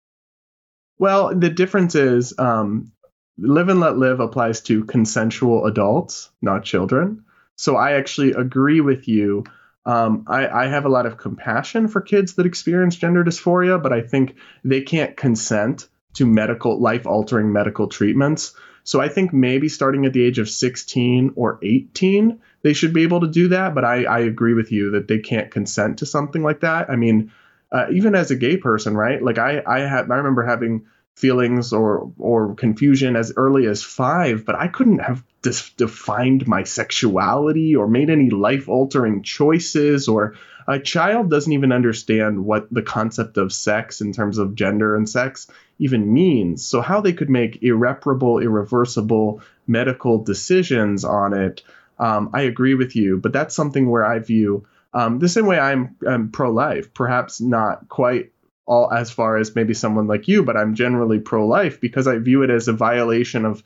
[1.00, 2.92] Well, the difference is um,
[3.38, 7.24] live and let live applies to consensual adults, not children.
[7.56, 9.44] So I actually agree with you.
[9.86, 13.92] Um, I, I, have a lot of compassion for kids that experience gender dysphoria, but
[13.92, 18.54] I think they can't consent to medical, life altering medical treatments.
[18.84, 23.04] So I think maybe starting at the age of 16 or 18, they should be
[23.04, 23.74] able to do that.
[23.74, 26.90] But I, I agree with you that they can't consent to something like that.
[26.90, 27.32] I mean,
[27.72, 29.22] uh, even as a gay person, right?
[29.22, 30.86] Like I, I had, I remember having
[31.22, 36.64] feelings or or confusion as early as five, but I couldn't have dis- defined my
[36.64, 40.08] sexuality or made any life altering choices.
[40.08, 40.36] Or
[40.68, 45.08] a child doesn't even understand what the concept of sex in terms of gender and
[45.08, 46.66] sex even means.
[46.66, 51.62] So how they could make irreparable, irreversible medical decisions on it.
[52.00, 55.58] Um, I agree with you, but that's something where I view um, the same way
[55.58, 58.31] I'm, I'm pro life, perhaps not quite
[58.66, 62.18] all as far as maybe someone like you, but I'm generally pro life because I
[62.18, 63.64] view it as a violation of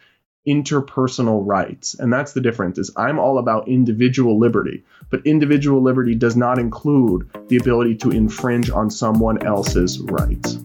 [0.47, 1.95] interpersonal rights.
[1.95, 6.59] And that's the difference is I'm all about individual liberty, but individual liberty does not
[6.59, 10.59] include the ability to infringe on someone else's rights.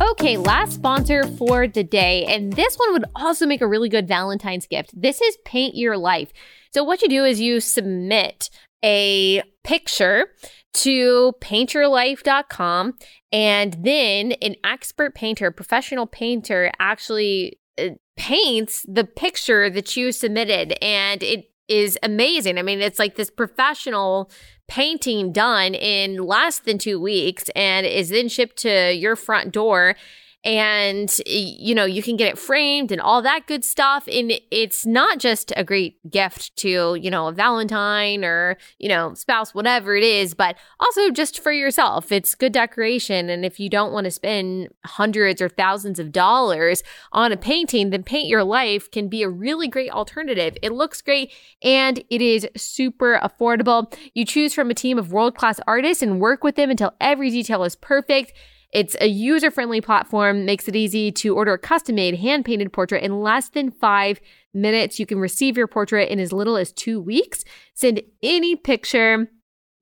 [0.00, 2.26] Okay, last sponsor for the day.
[2.26, 4.90] And this one would also make a really good Valentine's gift.
[4.94, 6.32] This is Paint Your Life.
[6.72, 8.50] So, what you do is you submit
[8.84, 10.26] a picture
[10.72, 12.94] to paintyourlife.com
[13.32, 20.76] and then an expert painter, professional painter actually uh, paints the picture that you submitted.
[20.82, 22.58] And it is amazing.
[22.58, 24.30] I mean, it's like this professional
[24.68, 29.96] painting done in less than 2 weeks and is then shipped to your front door
[30.42, 34.08] and you know you can get it framed and all that good stuff.
[34.10, 39.12] And it's not just a great gift to you know a valentine or you know
[39.14, 42.10] spouse whatever it is but also just for yourself.
[42.10, 43.28] It's good decoration.
[43.28, 47.90] And if you don't want to spend hundreds or thousands of dollars on a painting
[47.90, 50.56] then paint your life can be a really great alternative.
[50.62, 53.92] It looks great and it is super affordable.
[54.14, 57.64] You choose from a team of world-class artists and work with them until every detail
[57.64, 58.32] is perfect
[58.72, 62.72] it's a user friendly platform, makes it easy to order a custom made, hand painted
[62.72, 64.20] portrait in less than five
[64.54, 64.98] minutes.
[65.00, 67.44] You can receive your portrait in as little as two weeks.
[67.74, 69.28] Send any picture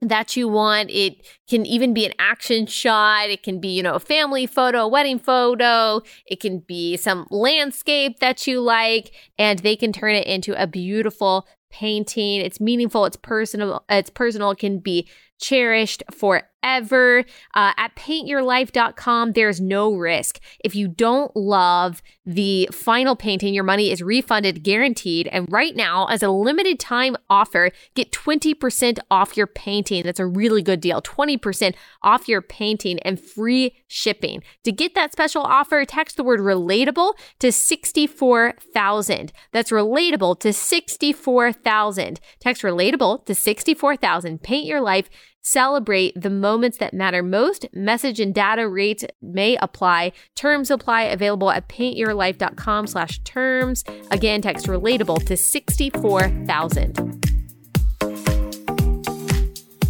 [0.01, 0.91] that you want.
[0.91, 3.31] It can even be an action shot.
[3.31, 6.03] It can be, you know, a family photo, a wedding photo.
[6.27, 10.67] It can be some landscape that you like, and they can turn it into a
[10.67, 12.41] beautiful painting.
[12.41, 13.05] It's meaningful.
[13.05, 13.85] It's personal.
[13.89, 14.53] It's personal.
[14.53, 17.25] It can be cherished forever.
[17.55, 20.41] Uh, at paintyourlife.com, there's no risk.
[20.65, 25.29] If you don't love the final painting, your money is refunded guaranteed.
[25.29, 30.03] And right now, as a limited time offer, get 20% off your painting.
[30.05, 31.01] That's a really good deal.
[31.01, 34.43] 20% off your painting and free shipping.
[34.65, 39.33] To get that special offer, text the word relatable to 64,000.
[39.53, 42.21] That's relatable to 64,000.
[42.41, 44.43] Text relatable to 64,000.
[44.43, 45.09] Paint your life
[45.43, 47.67] celebrate the moments that matter most.
[47.73, 50.13] Message and data rates may apply.
[50.35, 53.85] Terms apply available at paintyourlife.com slash terms.
[54.11, 57.25] Again, text relatable to 64,000.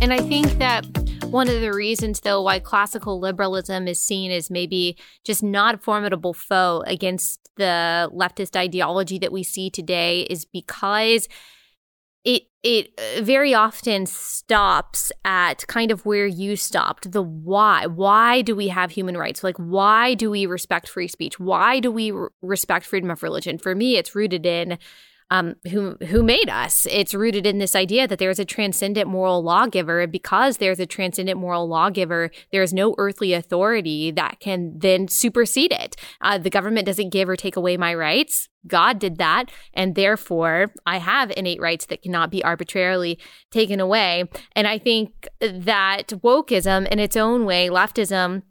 [0.01, 0.87] And I think that
[1.31, 5.79] one of the reasons, though, why classical liberalism is seen as maybe just not a
[5.79, 11.29] formidable foe against the leftist ideology that we see today is because
[12.63, 17.87] it uh, very often stops at kind of where you stopped the why.
[17.87, 19.45] Why do we have human rights?
[19.45, 21.39] Like why do we respect free speech?
[21.39, 23.59] Why do we respect freedom of religion?
[23.59, 24.79] For me it's rooted in
[25.31, 26.87] um, who who made us.
[26.91, 30.87] It's rooted in this idea that there's a transcendent moral lawgiver, and because there's a
[30.87, 35.97] transcendent moral lawgiver, there is no earthly authority that can then supersede it.
[36.21, 38.49] Uh, the government doesn't give or take away my rights.
[38.67, 43.19] God did that, and therefore I have innate rights that cannot be arbitrarily
[43.51, 44.25] taken away.
[44.53, 48.43] And I think that wokeism, in its own way, leftism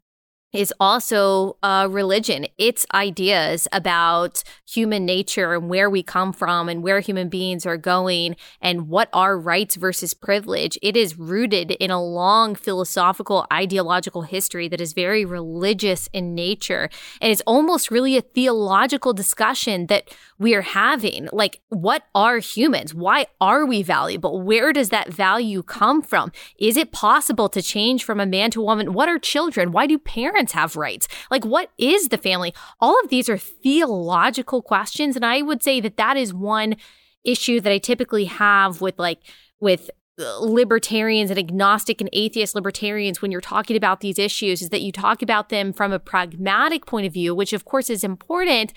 [0.53, 2.47] is also a religion.
[2.57, 7.77] Its ideas about human nature and where we come from and where human beings are
[7.77, 10.77] going and what are rights versus privilege.
[10.81, 16.89] It is rooted in a long philosophical, ideological history that is very religious in nature.
[17.21, 21.27] And it's almost really a theological discussion that we are having.
[21.33, 22.93] Like, what are humans?
[22.93, 24.41] Why are we valuable?
[24.41, 26.31] Where does that value come from?
[26.57, 28.93] Is it possible to change from a man to a woman?
[28.93, 29.71] What are children?
[29.71, 31.07] Why do parents have rights?
[31.31, 32.53] Like, what is the family?
[32.79, 35.15] All of these are theological questions.
[35.15, 36.75] And I would say that that is one
[37.23, 39.19] issue that I typically have with like,
[39.59, 44.69] with uh, libertarians and agnostic and atheist libertarians when you're talking about these issues is
[44.69, 48.03] that you talk about them from a pragmatic point of view, which of course is
[48.03, 48.73] important.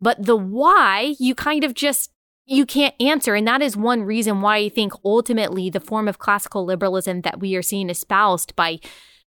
[0.00, 2.10] But the why, you kind of just
[2.50, 3.36] you can't answer.
[3.36, 7.38] And that is one reason why I think ultimately the form of classical liberalism that
[7.38, 8.80] we are seeing espoused by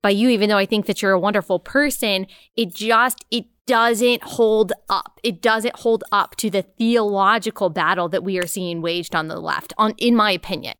[0.02, 4.24] by you, even though I think that you're a wonderful person, it just it doesn't
[4.24, 5.20] hold up.
[5.24, 9.40] It doesn't hold up to the theological battle that we are seeing waged on the
[9.40, 10.76] left, on in my opinion.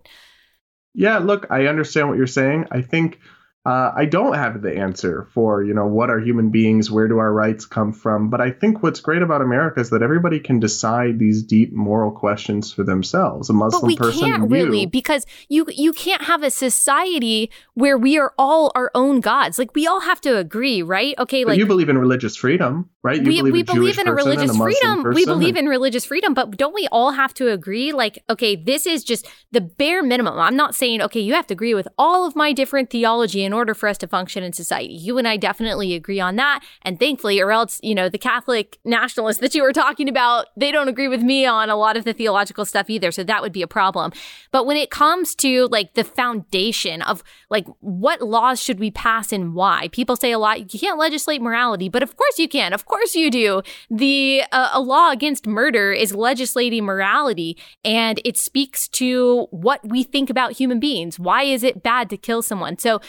[0.94, 2.66] Yeah, look, I understand what you're saying.
[2.72, 3.20] I think
[3.64, 6.90] uh, I don't have the answer for, you know, what are human beings?
[6.90, 8.32] Where do our rights come from?
[8.32, 12.10] But I think what's great about America is that everybody can decide these deep moral
[12.10, 13.52] questions for themselves.
[13.52, 18.00] A Muslim but we person, can't really, because you you can't have a society where
[18.00, 19.60] we are all our own gods.
[19.60, 21.14] Like we all have to agree, right?
[21.20, 23.18] Okay, like you believe in religious freedom, right?
[23.18, 25.04] You we believe, we believe in a religious a freedom.
[25.04, 27.92] We believe and- in religious freedom, but don't we all have to agree?
[27.92, 30.40] Like, okay, this is just the bare minimum.
[30.40, 33.54] I'm not saying okay, you have to agree with all of my different theology in
[33.54, 34.94] order for us to function in society.
[34.94, 36.64] You and I definitely agree on that.
[36.84, 40.72] And thankfully, or else, you know, the Catholic nationalists that you were talking about, they
[40.72, 43.12] don't agree with me on a lot of the theological stuff either.
[43.12, 44.14] So that would be a problem.
[44.52, 49.34] But when it comes to like the foundation of like what laws should we pass
[49.34, 52.72] and why, people say a lot, you can't legislate morality, but of course you can.
[52.72, 53.64] Of course you do.
[53.90, 60.04] The uh, a law against murder is legislating morality and it speaks to what we
[60.04, 61.20] think about human beings.
[61.20, 62.78] Why is it bad to kill someone?
[62.78, 63.02] So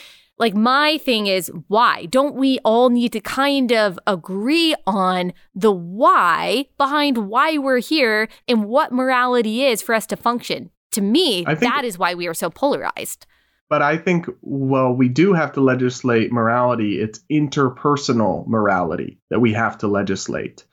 [0.43, 2.07] like, my thing is why?
[2.07, 8.29] Don't we all need to kind of agree on the why behind why we're here
[8.49, 10.71] and what morality is for us to function?
[10.93, 13.25] To me, think, that is why we are so polarized.
[13.71, 17.01] But I think, well, we do have to legislate morality.
[17.01, 20.65] It's interpersonal morality that we have to legislate.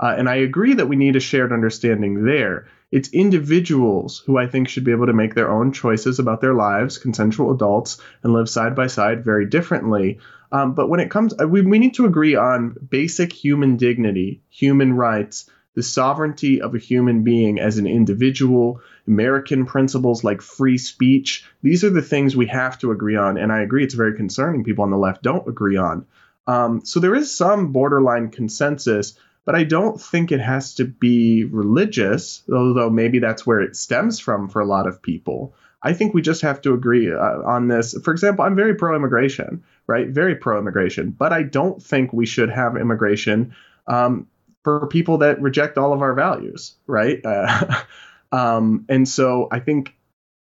[0.00, 2.66] Uh, and I agree that we need a shared understanding there.
[2.90, 6.54] It's individuals who I think should be able to make their own choices about their
[6.54, 10.18] lives, consensual adults, and live side by side very differently.
[10.50, 14.40] Um, but when it comes, uh, we, we need to agree on basic human dignity,
[14.48, 20.78] human rights, the sovereignty of a human being as an individual, American principles like free
[20.78, 21.44] speech.
[21.62, 23.36] These are the things we have to agree on.
[23.36, 26.06] And I agree it's very concerning people on the left don't agree on.
[26.46, 29.18] Um, so there is some borderline consensus,
[29.48, 34.18] but I don't think it has to be religious, although maybe that's where it stems
[34.18, 35.54] from for a lot of people.
[35.82, 37.94] I think we just have to agree uh, on this.
[38.04, 40.06] For example, I'm very pro immigration, right?
[40.06, 43.54] Very pro immigration, but I don't think we should have immigration
[43.86, 44.26] um,
[44.64, 47.18] for people that reject all of our values, right?
[47.24, 47.82] Uh,
[48.32, 49.94] um, and so I think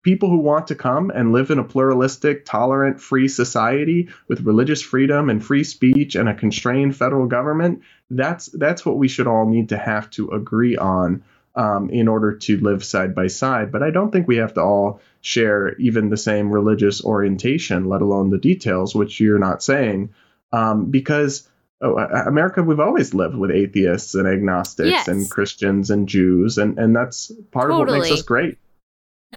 [0.06, 4.82] people who want to come and live in a pluralistic, tolerant, free society with religious
[4.82, 9.48] freedom and free speech and a constrained federal government, that's that's what we should all
[9.48, 11.24] need to have to agree on
[11.56, 13.72] um, in order to live side by side.
[13.72, 18.02] But I don't think we have to all share even the same religious orientation, let
[18.02, 20.14] alone the details, which you're not saying,
[20.52, 21.48] um, because.
[21.82, 25.10] Oh, America, we've always lived with atheists and agnostics yes.
[25.10, 27.82] and Christians and Jews, and, and that's part totally.
[27.82, 28.58] of what makes us great.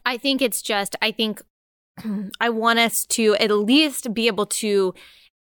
[0.07, 1.43] I think it's just, I think
[2.41, 4.95] I want us to at least be able to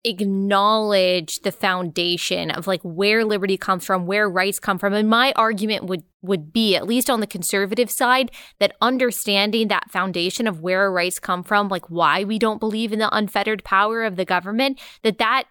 [0.05, 4.94] acknowledge the foundation of like where liberty comes from, where rights come from.
[4.94, 9.90] And my argument would would be at least on the conservative side that understanding that
[9.90, 14.05] foundation of where rights come from, like why we don't believe in the unfettered power
[14.05, 15.44] of the government, that that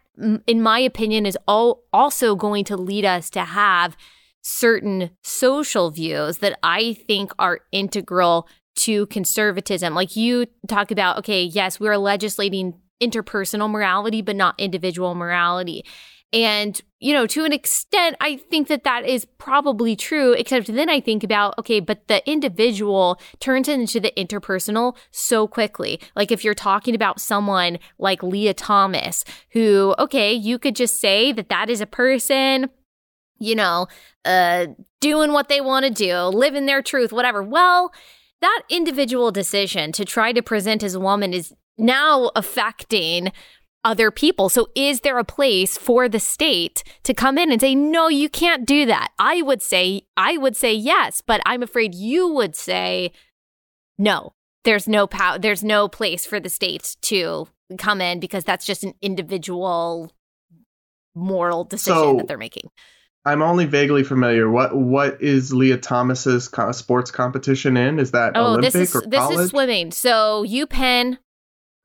[0.48, 3.96] in my opinion is all also going to lead us to have
[4.42, 9.94] certain social views that I think are integral to conservatism.
[9.94, 15.86] Like you talk about, okay, yes, we're legislating interpersonal morality, but not individual morality.
[16.34, 20.90] And, you know, to an extent, I think that that is probably true, except then
[20.90, 26.02] I think about, okay, but the individual turns into the interpersonal so quickly.
[26.18, 31.32] Like if you're talking about someone like Lia Thomas, who, okay, you could just say
[31.32, 32.72] that that is a person,
[33.40, 33.88] you know,
[34.26, 34.68] uh,
[35.00, 37.42] doing what they want to do, living their truth, whatever.
[37.42, 37.94] Well,
[38.42, 43.32] that individual decision to try to present as a woman is now affecting
[43.84, 44.50] other people.
[44.50, 48.30] So is there a place for the state to come in and say no, you
[48.30, 49.10] can't do that?
[49.18, 53.12] I would say I would say yes, but I'm afraid you would say
[53.98, 54.34] no.
[54.64, 58.84] There's no power there's no place for the state to come in because that's just
[58.84, 60.12] an individual
[61.16, 62.70] moral decision so, that they're making.
[63.26, 64.50] I'm only vaguely familiar.
[64.50, 68.00] What what is Lia Thomas's sports competition in?
[68.00, 69.36] Is that oh, Olympic this is, or college?
[69.36, 69.92] This is swimming.
[69.92, 71.18] So UPenn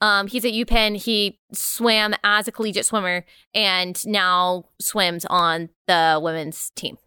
[0.02, 0.96] um, he's at UPenn.
[0.96, 3.24] He swam as a collegiate swimmer
[3.54, 6.98] and now swims on the women's team.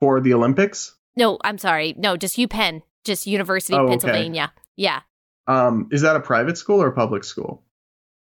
[0.00, 0.96] For the Olympics?
[1.16, 1.94] No, I'm sorry.
[1.96, 4.52] No, just UPenn, just University oh, of Pennsylvania.
[4.52, 4.62] Okay.
[4.76, 5.00] Yeah.
[5.46, 7.62] Um, is that a private school or a public school?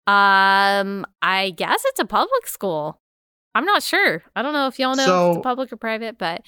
[0.06, 2.99] Um, I guess it's a public school.
[3.54, 4.22] I'm not sure.
[4.36, 6.42] I don't know if y'all know so, if it's public or private, but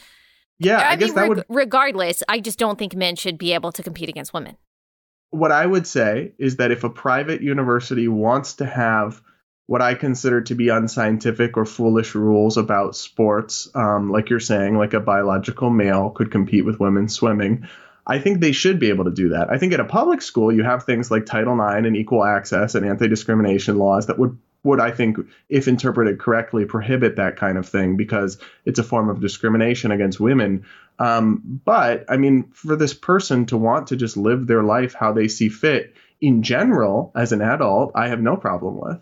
[0.59, 1.45] yeah, I, I guess mean, that reg- would.
[1.49, 4.57] Regardless, I just don't think men should be able to compete against women
[5.33, 9.21] what I would say is that if a private university wants to have
[9.67, 14.77] what I consider to be unscientific or foolish rules about sports, um, like you're saying,
[14.77, 17.67] like a biological male could compete with women swimming,
[18.07, 19.51] I think they should be able to do that.
[19.51, 22.75] I think at a public school, you have things like Title IX and equal access
[22.75, 27.59] and anti discrimination laws that would would I think, if interpreted correctly, prohibit that kind
[27.59, 30.65] of thing because it's a form of discrimination against women.
[30.99, 35.13] Um, but I mean, for this person to want to just live their life how
[35.13, 39.01] they see fit in general as an adult, I have no problem with.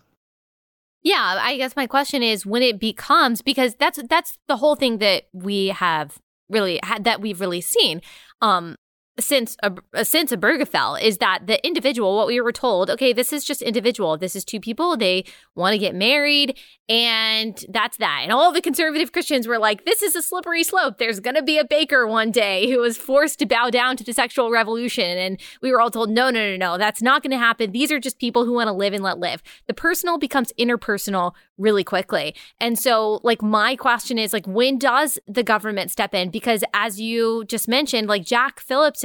[1.02, 4.98] Yeah, I guess my question is when it becomes because that's that's the whole thing
[4.98, 6.18] that we have
[6.50, 8.02] really had that we've really seen.
[8.42, 8.76] Um,
[9.20, 13.44] since a, since Obergefell is that the individual, what we were told, okay, this is
[13.44, 14.16] just individual.
[14.16, 14.96] This is two people.
[14.96, 16.58] They want to get married,
[16.90, 18.22] and that's that.
[18.24, 20.98] And all the conservative Christians were like, this is a slippery slope.
[20.98, 24.02] There's going to be a baker one day who was forced to bow down to
[24.02, 25.16] the sexual revolution.
[25.16, 27.70] And we were all told, no, no, no, no, that's not going to happen.
[27.70, 29.40] These are just people who want to live and let live.
[29.68, 32.34] The personal becomes interpersonal really quickly.
[32.58, 36.30] And so, like, my question is, like, when does the government step in?
[36.30, 39.04] Because as you just mentioned, like, Jack Phillips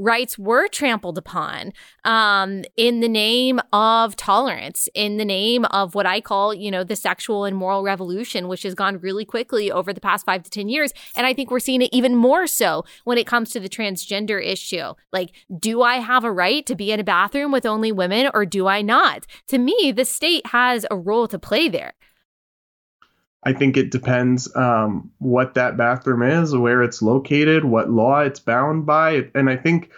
[0.00, 1.72] rights were trampled upon
[2.04, 6.82] um, in the name of tolerance, in the name of what I call, you know,
[6.82, 10.50] the sexual and moral revolution, which has gone really quickly over the past five to
[10.50, 10.92] 10 years.
[11.14, 14.44] And I think we're seeing it even more so when it comes to the transgender
[14.44, 14.94] issue.
[15.12, 18.46] Like, do I have a right to be in a bathroom with only women or
[18.46, 19.26] do I not?
[19.48, 21.92] To me, the state has a role to play there.
[23.42, 28.40] I think it depends um, what that bathroom is, where it's located, what law it's
[28.40, 29.90] bound by, and I think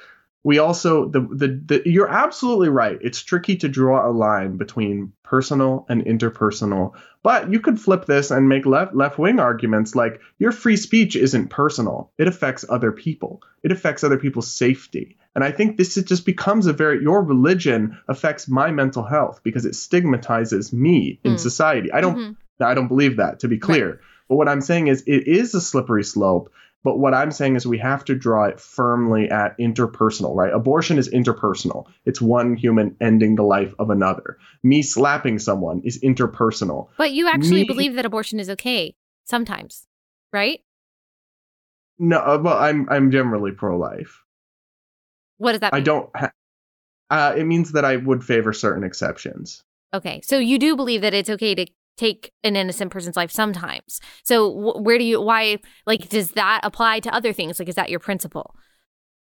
[0.45, 2.99] we also the, the the you're absolutely right.
[3.01, 8.31] It's tricky to draw a line between personal and interpersonal, but you could flip this
[8.31, 12.93] and make left left wing arguments like your free speech isn't personal; it affects other
[12.93, 13.43] people.
[13.63, 15.17] It affects other people's safety.
[15.35, 19.65] And I think this just becomes a very, your religion affects my mental health because
[19.65, 21.39] it stigmatizes me in mm.
[21.39, 21.91] society.
[21.91, 22.33] I don't, mm-hmm.
[22.63, 23.91] I don't believe that, to be clear.
[23.91, 23.99] Right.
[24.29, 26.53] But what I'm saying is it is a slippery slope.
[26.85, 30.53] But what I'm saying is we have to draw it firmly at interpersonal, right?
[30.53, 31.87] Abortion is interpersonal.
[32.07, 34.37] It's one human ending the life of another.
[34.65, 36.89] Me slapping someone is interpersonal.
[36.99, 39.87] But you actually Me, believe that abortion is okay sometimes,
[40.33, 40.61] right?
[42.01, 44.21] No, uh, well, I'm I'm generally pro-life.
[45.39, 45.73] What does that?
[45.73, 45.83] Mean?
[45.83, 46.11] I don't.
[46.17, 46.33] Ha-
[47.11, 49.63] uh, it means that I would favor certain exceptions.
[49.95, 51.67] Okay, so you do believe that it's okay to
[51.97, 54.01] take an innocent person's life sometimes.
[54.25, 57.59] So wh- where do you why like does that apply to other things?
[57.59, 58.55] Like is that your principle?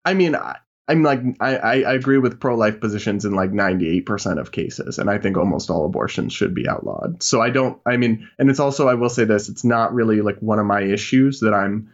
[0.06, 4.40] I mean, I, I'm like I, I agree with pro life positions in like 98%
[4.40, 7.24] of cases, and I think almost all abortions should be outlawed.
[7.24, 7.80] So I don't.
[7.86, 10.66] I mean, and it's also I will say this: it's not really like one of
[10.66, 11.90] my issues that I'm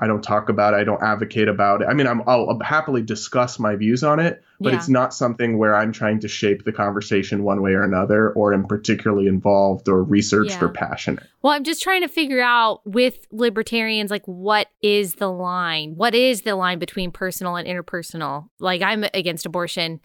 [0.00, 0.76] I don't talk about it.
[0.76, 1.86] I don't advocate about it.
[1.86, 4.78] I mean, I'm, I'll happily discuss my views on it, but yeah.
[4.78, 8.54] it's not something where I'm trying to shape the conversation one way or another, or
[8.54, 10.64] am particularly involved or researched yeah.
[10.64, 11.26] or passionate.
[11.42, 15.94] Well, I'm just trying to figure out with libertarians, like, what is the line?
[15.96, 18.50] What is the line between personal and interpersonal?
[18.60, 20.00] Like, I'm against abortion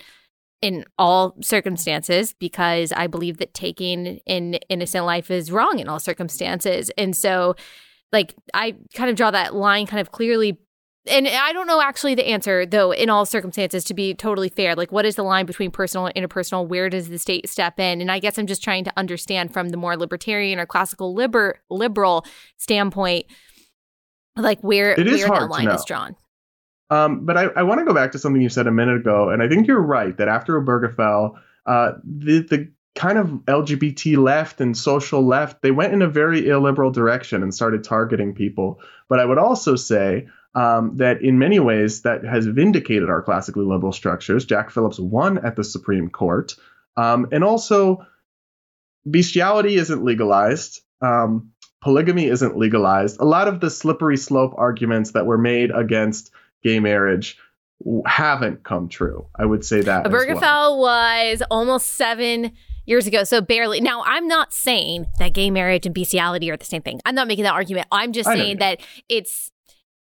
[0.64, 6.00] in all circumstances because I believe that taking an innocent life is wrong in all
[6.00, 6.90] circumstances.
[6.98, 7.56] And so,
[8.14, 10.60] like I kind of draw that line kind of clearly
[11.06, 14.76] and I don't know actually the answer though in all circumstances to be totally fair.
[14.76, 16.66] Like what is the line between personal and interpersonal?
[16.66, 18.00] Where does the state step in?
[18.00, 21.60] And I guess I'm just trying to understand from the more libertarian or classical liber-
[21.70, 22.26] liberal
[22.58, 23.26] standpoint
[24.36, 26.16] like where where that line is drawn.
[26.90, 29.30] Um, but I, I want to go back to something you said a minute ago,
[29.30, 31.36] and I think you're right that after Obergefell,
[31.66, 36.48] uh, the the kind of LGBT left and social left, they went in a very
[36.48, 38.80] illiberal direction and started targeting people.
[39.10, 43.66] But I would also say um, that in many ways that has vindicated our classically
[43.66, 44.46] liberal structures.
[44.46, 46.56] Jack Phillips won at the Supreme Court.
[46.96, 48.06] Um, and also,
[49.10, 50.82] bestiality isn't legalized.
[51.02, 53.20] Um, polygamy isn't legalized.
[53.20, 56.32] A lot of the slippery slope arguments that were made against
[56.64, 57.38] gay marriage
[58.06, 59.28] haven't come true.
[59.36, 60.06] I would say that.
[60.06, 60.80] Obergefell well.
[60.80, 62.52] was almost seven
[62.86, 63.24] years ago.
[63.24, 63.82] So barely.
[63.82, 67.00] Now, I'm not saying that gay marriage and bestiality are the same thing.
[67.06, 67.88] I'm not making that argument.
[67.92, 69.52] I'm just saying that it's,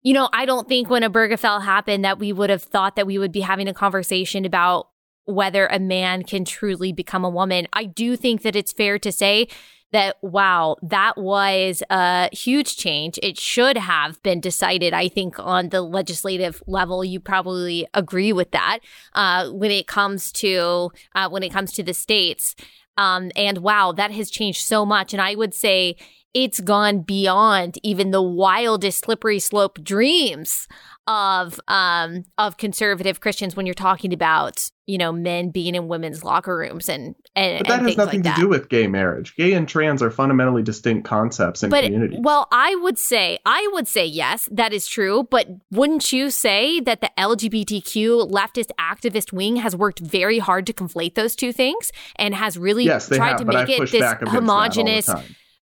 [0.04, 3.08] you know, I don't think when a Obergefell happened that we would have thought that
[3.08, 4.90] we would be having a conversation about
[5.26, 7.68] whether a man can truly become a woman.
[7.74, 9.50] I do think that it's fair to say
[9.92, 13.18] that wow, that was a huge change.
[13.24, 17.04] It should have been decided, I think, on the legislative level.
[17.06, 18.80] You probably agree with that
[19.14, 22.56] uh, when it comes to uh, when it comes to the states.
[22.98, 25.14] Um, and wow, that has changed so much.
[25.14, 25.96] And I would say
[26.38, 30.68] it's gone beyond even the wildest slippery slope dreams
[31.08, 36.24] of um of conservative Christians when you're talking about you know men being in women's
[36.24, 39.36] locker rooms and and but that and has nothing like to do with gay marriage.
[39.36, 42.20] Gay and trans are fundamentally distinct concepts in but, communities.
[42.22, 45.28] Well, I would say I would say yes, that is true.
[45.32, 50.74] But wouldn't you say that the LGBTQ leftist activist wing has worked very hard to
[50.74, 55.10] conflate those two things and has really yes, tried have, to make it this homogenous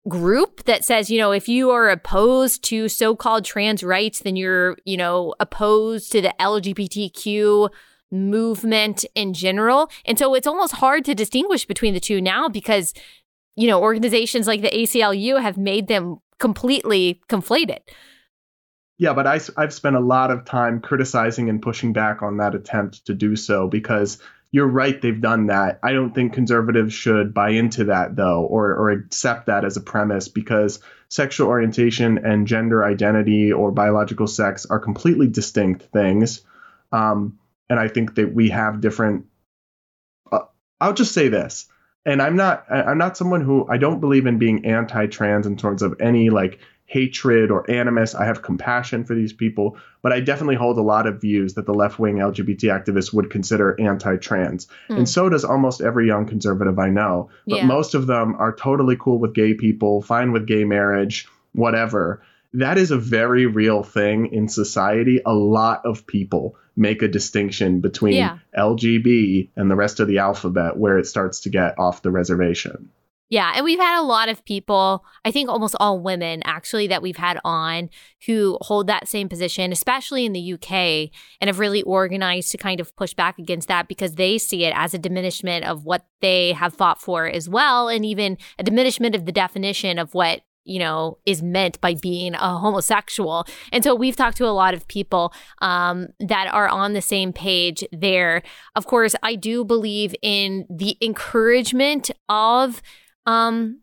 [0.07, 4.77] group that says, you know, if you are opposed to so-called trans rights, then you're,
[4.85, 7.69] you know, opposed to the LGBTQ
[8.11, 9.89] movement in general.
[10.05, 12.93] And so it's almost hard to distinguish between the two now because,
[13.55, 17.79] you know, organizations like the ACLU have made them completely conflated.
[18.97, 22.53] Yeah, but I, I've spent a lot of time criticizing and pushing back on that
[22.53, 24.19] attempt to do so because
[24.51, 25.79] you're right, they've done that.
[25.81, 29.81] I don't think conservatives should buy into that, though, or, or accept that as a
[29.81, 36.41] premise because sexual orientation and gender identity or biological sex are completely distinct things.
[36.91, 37.39] Um,
[37.69, 39.25] and I think that we have different.
[40.29, 40.39] Uh,
[40.81, 41.67] I'll just say this,
[42.05, 45.81] and I'm not I'm not someone who I don't believe in being anti-trans in terms
[45.81, 46.59] of any like
[46.91, 48.13] hatred or animus.
[48.13, 51.65] I have compassion for these people, but I definitely hold a lot of views that
[51.65, 54.67] the left wing LGBT activists would consider anti trans.
[54.89, 54.97] Mm.
[54.97, 57.29] And so does almost every young conservative I know.
[57.47, 57.65] But yeah.
[57.65, 62.23] most of them are totally cool with gay people, fine with gay marriage, whatever.
[62.55, 65.21] That is a very real thing in society.
[65.25, 68.39] A lot of people make a distinction between yeah.
[68.57, 72.89] LGB and the rest of the alphabet where it starts to get off the reservation.
[73.31, 77.01] Yeah, and we've had a lot of people, I think almost all women actually, that
[77.01, 77.89] we've had on
[78.25, 81.09] who hold that same position, especially in the UK,
[81.39, 84.73] and have really organized to kind of push back against that because they see it
[84.75, 89.15] as a diminishment of what they have fought for as well, and even a diminishment
[89.15, 93.45] of the definition of what you know is meant by being a homosexual.
[93.71, 97.31] And so we've talked to a lot of people um, that are on the same
[97.31, 98.43] page there.
[98.75, 102.81] Of course i do believe in the encouragement of
[103.25, 103.81] um,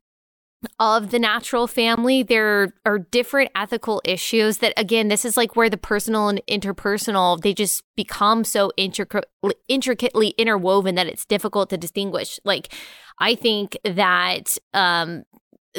[0.80, 5.70] of the natural family, there are different ethical issues that, again, this is like where
[5.70, 12.40] the personal and interpersonal, they just become so intricately interwoven that it's difficult to distinguish.
[12.44, 12.72] Like,
[13.20, 15.22] I think that um,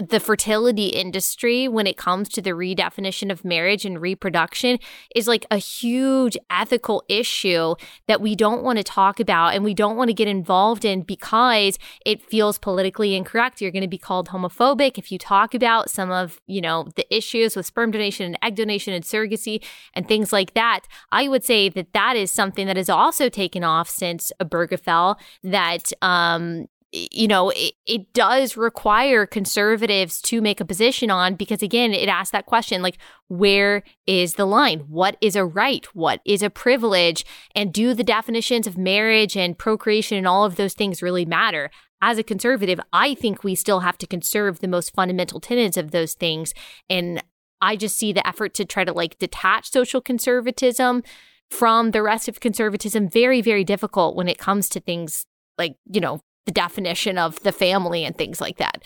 [0.01, 4.79] the fertility industry when it comes to the redefinition of marriage and reproduction
[5.15, 7.75] is like a huge ethical issue
[8.07, 11.01] that we don't want to talk about and we don't want to get involved in
[11.01, 13.61] because it feels politically incorrect.
[13.61, 17.13] You're going to be called homophobic if you talk about some of, you know, the
[17.15, 20.81] issues with sperm donation and egg donation and surrogacy and things like that.
[21.11, 25.91] I would say that that is something that has also taken off since Obergefell that
[26.01, 31.93] um you know, it, it does require conservatives to make a position on because, again,
[31.93, 34.79] it asks that question like, where is the line?
[34.87, 35.85] What is a right?
[35.93, 37.25] What is a privilege?
[37.55, 41.69] And do the definitions of marriage and procreation and all of those things really matter?
[42.01, 45.91] As a conservative, I think we still have to conserve the most fundamental tenets of
[45.91, 46.53] those things.
[46.89, 47.21] And
[47.61, 51.03] I just see the effort to try to like detach social conservatism
[51.49, 55.25] from the rest of conservatism very, very difficult when it comes to things
[55.57, 58.83] like, you know, the definition of the family and things like that.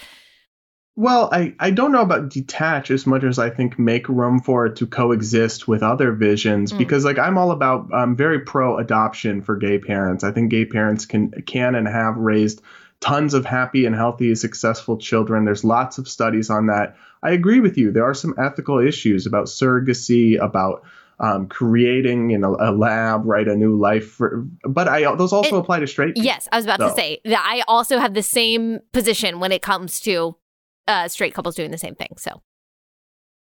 [0.97, 4.66] Well, I, I don't know about detach as much as I think make room for
[4.66, 6.78] it to coexist with other visions mm.
[6.78, 10.26] because like I'm all about I'm very pro adoption for gay parents.
[10.26, 12.61] I think gay parents can can and have raised
[12.99, 15.45] tons of happy and healthy successful children.
[15.45, 16.97] There's lots of studies on that.
[17.24, 17.91] I agree with you.
[17.91, 20.84] There are some ethical issues about surrogacy, about
[21.20, 24.11] um, creating in a, a, lab, right, a new life.
[24.11, 26.16] For, but I those also it, apply to straight.
[26.16, 26.89] People, yes, I was about so.
[26.89, 30.36] to say that I also have the same position when it comes to
[30.88, 32.16] uh, straight couples doing the same thing.
[32.18, 32.41] So.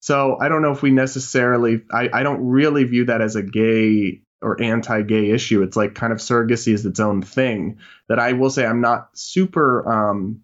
[0.01, 1.83] So I don't know if we necessarily.
[1.93, 5.63] I, I don't really view that as a gay or anti-gay issue.
[5.63, 9.11] It's like kind of surrogacy is its own thing that I will say I'm not
[9.15, 10.41] super um,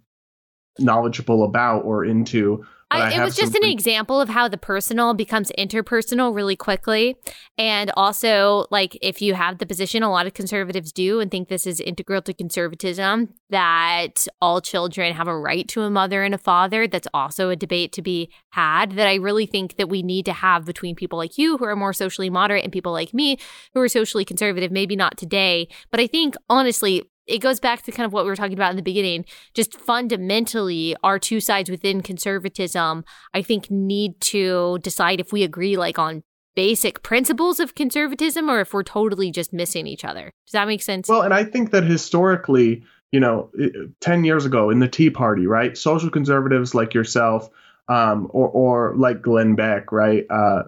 [0.78, 2.64] knowledgeable about or into.
[2.90, 7.16] I, it was just an example of how the personal becomes interpersonal really quickly.
[7.58, 11.48] And also, like, if you have the position, a lot of conservatives do and think
[11.48, 16.34] this is integral to conservatism, that all children have a right to a mother and
[16.34, 16.86] a father.
[16.86, 20.32] That's also a debate to be had that I really think that we need to
[20.32, 23.38] have between people like you who are more socially moderate and people like me
[23.74, 24.72] who are socially conservative.
[24.72, 28.30] Maybe not today, but I think honestly, it goes back to kind of what we
[28.30, 29.24] were talking about in the beginning.
[29.54, 33.04] Just fundamentally, our two sides within conservatism,
[33.34, 36.22] I think, need to decide if we agree, like, on
[36.56, 40.32] basic principles of conservatism or if we're totally just missing each other.
[40.46, 41.08] Does that make sense?
[41.08, 43.50] Well, and I think that historically, you know,
[44.00, 45.78] 10 years ago in the Tea Party, right?
[45.78, 47.48] Social conservatives like yourself,
[47.88, 50.26] um, or, or like Glenn Beck, right?
[50.28, 50.64] Uh,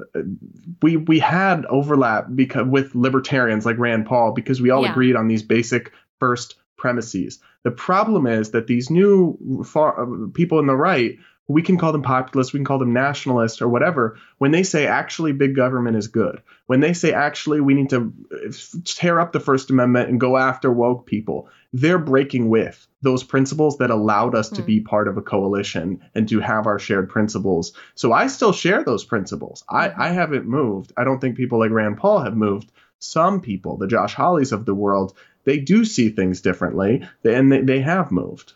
[0.80, 4.92] we we had overlap because with libertarians like Rand Paul because we all yeah.
[4.92, 7.40] agreed on these basic first premises.
[7.62, 11.18] The problem is that these new far, uh, people in the right,
[11.50, 14.86] we can call them populists, we can call them nationalists or whatever, when they say
[14.86, 18.52] actually big government is good, when they say actually we need to uh,
[18.84, 23.78] tear up the First Amendment and go after woke people, they're breaking with those principles
[23.78, 24.56] that allowed us mm.
[24.56, 24.86] to be hmm.
[24.86, 27.72] part of a coalition and to have our shared principles.
[27.94, 29.64] So I still share those principles.
[29.68, 30.02] I, hmm.
[30.02, 30.92] I haven't moved.
[30.96, 32.70] I don't think people like Rand Paul have moved.
[32.98, 35.14] Some people, the Josh Hawleys of the world,
[35.44, 38.54] they do see things differently and they, they have moved.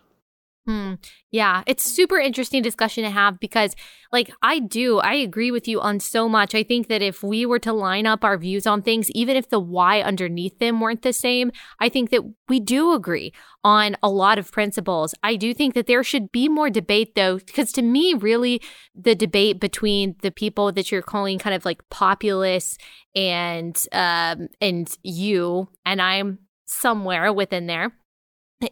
[0.67, 0.95] Hmm.
[1.31, 3.77] Yeah, it's super interesting discussion to have because,
[4.13, 6.55] like, I do, I agree with you on so much.
[6.55, 9.51] I think that if we were to line up our views on things, even if
[9.51, 14.09] the why underneath them weren't the same, I think that we do agree on a
[14.09, 15.15] lot of principles.
[15.23, 18.63] I do think that there should be more debate, though, because to me, really,
[18.95, 22.79] the debate between the people that you're calling kind of like populists
[23.15, 27.93] and um and you and I'm somewhere within there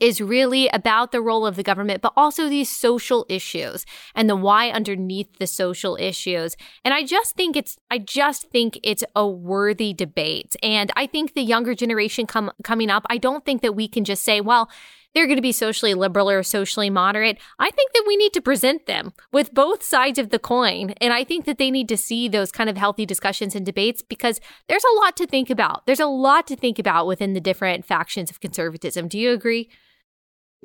[0.01, 3.85] is really about the role of the government, but also these social issues
[4.15, 6.57] and the why underneath the social issues.
[6.85, 10.57] And I just think it's, I just think it's a worthy debate.
[10.63, 14.05] And I think the younger generation come coming up, I don't think that we can
[14.05, 14.71] just say, well,
[15.15, 17.39] they're going to be socially liberal or socially moderate.
[17.59, 20.91] I think that we need to present them with both sides of the coin.
[21.01, 24.03] And I think that they need to see those kind of healthy discussions and debates
[24.03, 25.87] because there's a lot to think about.
[25.87, 29.09] There's a lot to think about within the different factions of conservatism.
[29.09, 29.71] Do you agree?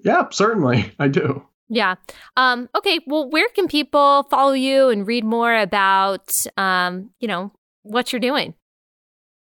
[0.03, 0.91] Yeah, certainly.
[0.99, 1.45] I do.
[1.69, 1.95] Yeah.
[2.37, 2.99] Um, okay.
[3.07, 7.51] Well, where can people follow you and read more about, um, you know,
[7.83, 8.53] what you're doing?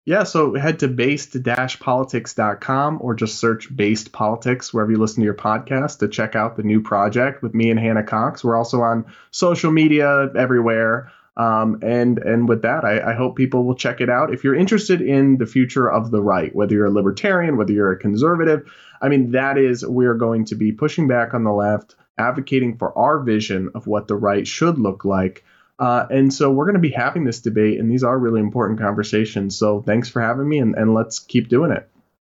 [0.05, 5.35] Yeah, so head to based-politics.com or just search Based Politics wherever you listen to your
[5.35, 8.43] podcast to check out the new project with me and Hannah Cox.
[8.43, 11.11] We're also on social media everywhere.
[11.37, 14.33] Um, and and with that, I, I, hope people will check it out.
[14.33, 17.93] If you're interested in the future of the right, whether you're a libertarian, whether you're
[17.93, 18.69] a conservative,
[19.01, 22.97] I mean, that is we're going to be pushing back on the left, advocating for
[22.97, 25.45] our vision of what the right should look like.
[25.79, 28.79] Uh, and so we're going to be having this debate, and these are really important
[28.79, 29.57] conversations.
[29.57, 31.89] So thanks for having me, and, and let's keep doing it.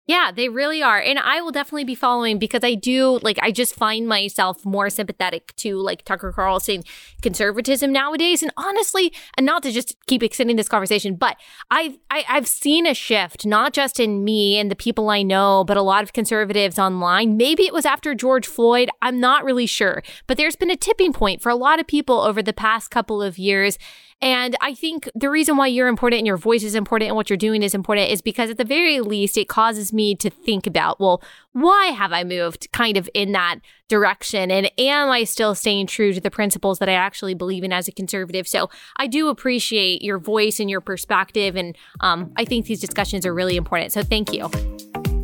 [0.05, 0.99] Yeah, they really are.
[0.99, 4.89] And I will definitely be following because I do like I just find myself more
[4.89, 6.83] sympathetic to like Tucker Carlson
[7.21, 8.43] conservatism nowadays.
[8.43, 11.37] And honestly, and not to just keep extending this conversation, but
[11.71, 15.21] I've I, i have seen a shift, not just in me and the people I
[15.21, 17.37] know, but a lot of conservatives online.
[17.37, 18.89] Maybe it was after George Floyd.
[19.01, 20.03] I'm not really sure.
[20.27, 23.21] But there's been a tipping point for a lot of people over the past couple
[23.21, 23.77] of years.
[24.23, 27.29] And I think the reason why you're important and your voice is important and what
[27.29, 30.65] you're doing is important is because at the very least, it causes me to think
[30.65, 31.21] about, well,
[31.51, 33.59] why have I moved kind of in that
[33.89, 34.49] direction?
[34.49, 37.89] And am I still staying true to the principles that I actually believe in as
[37.89, 38.47] a conservative?
[38.47, 41.57] So I do appreciate your voice and your perspective.
[41.57, 43.91] And um, I think these discussions are really important.
[43.91, 44.47] So thank you.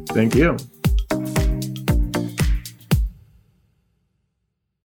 [0.09, 0.57] Thank you.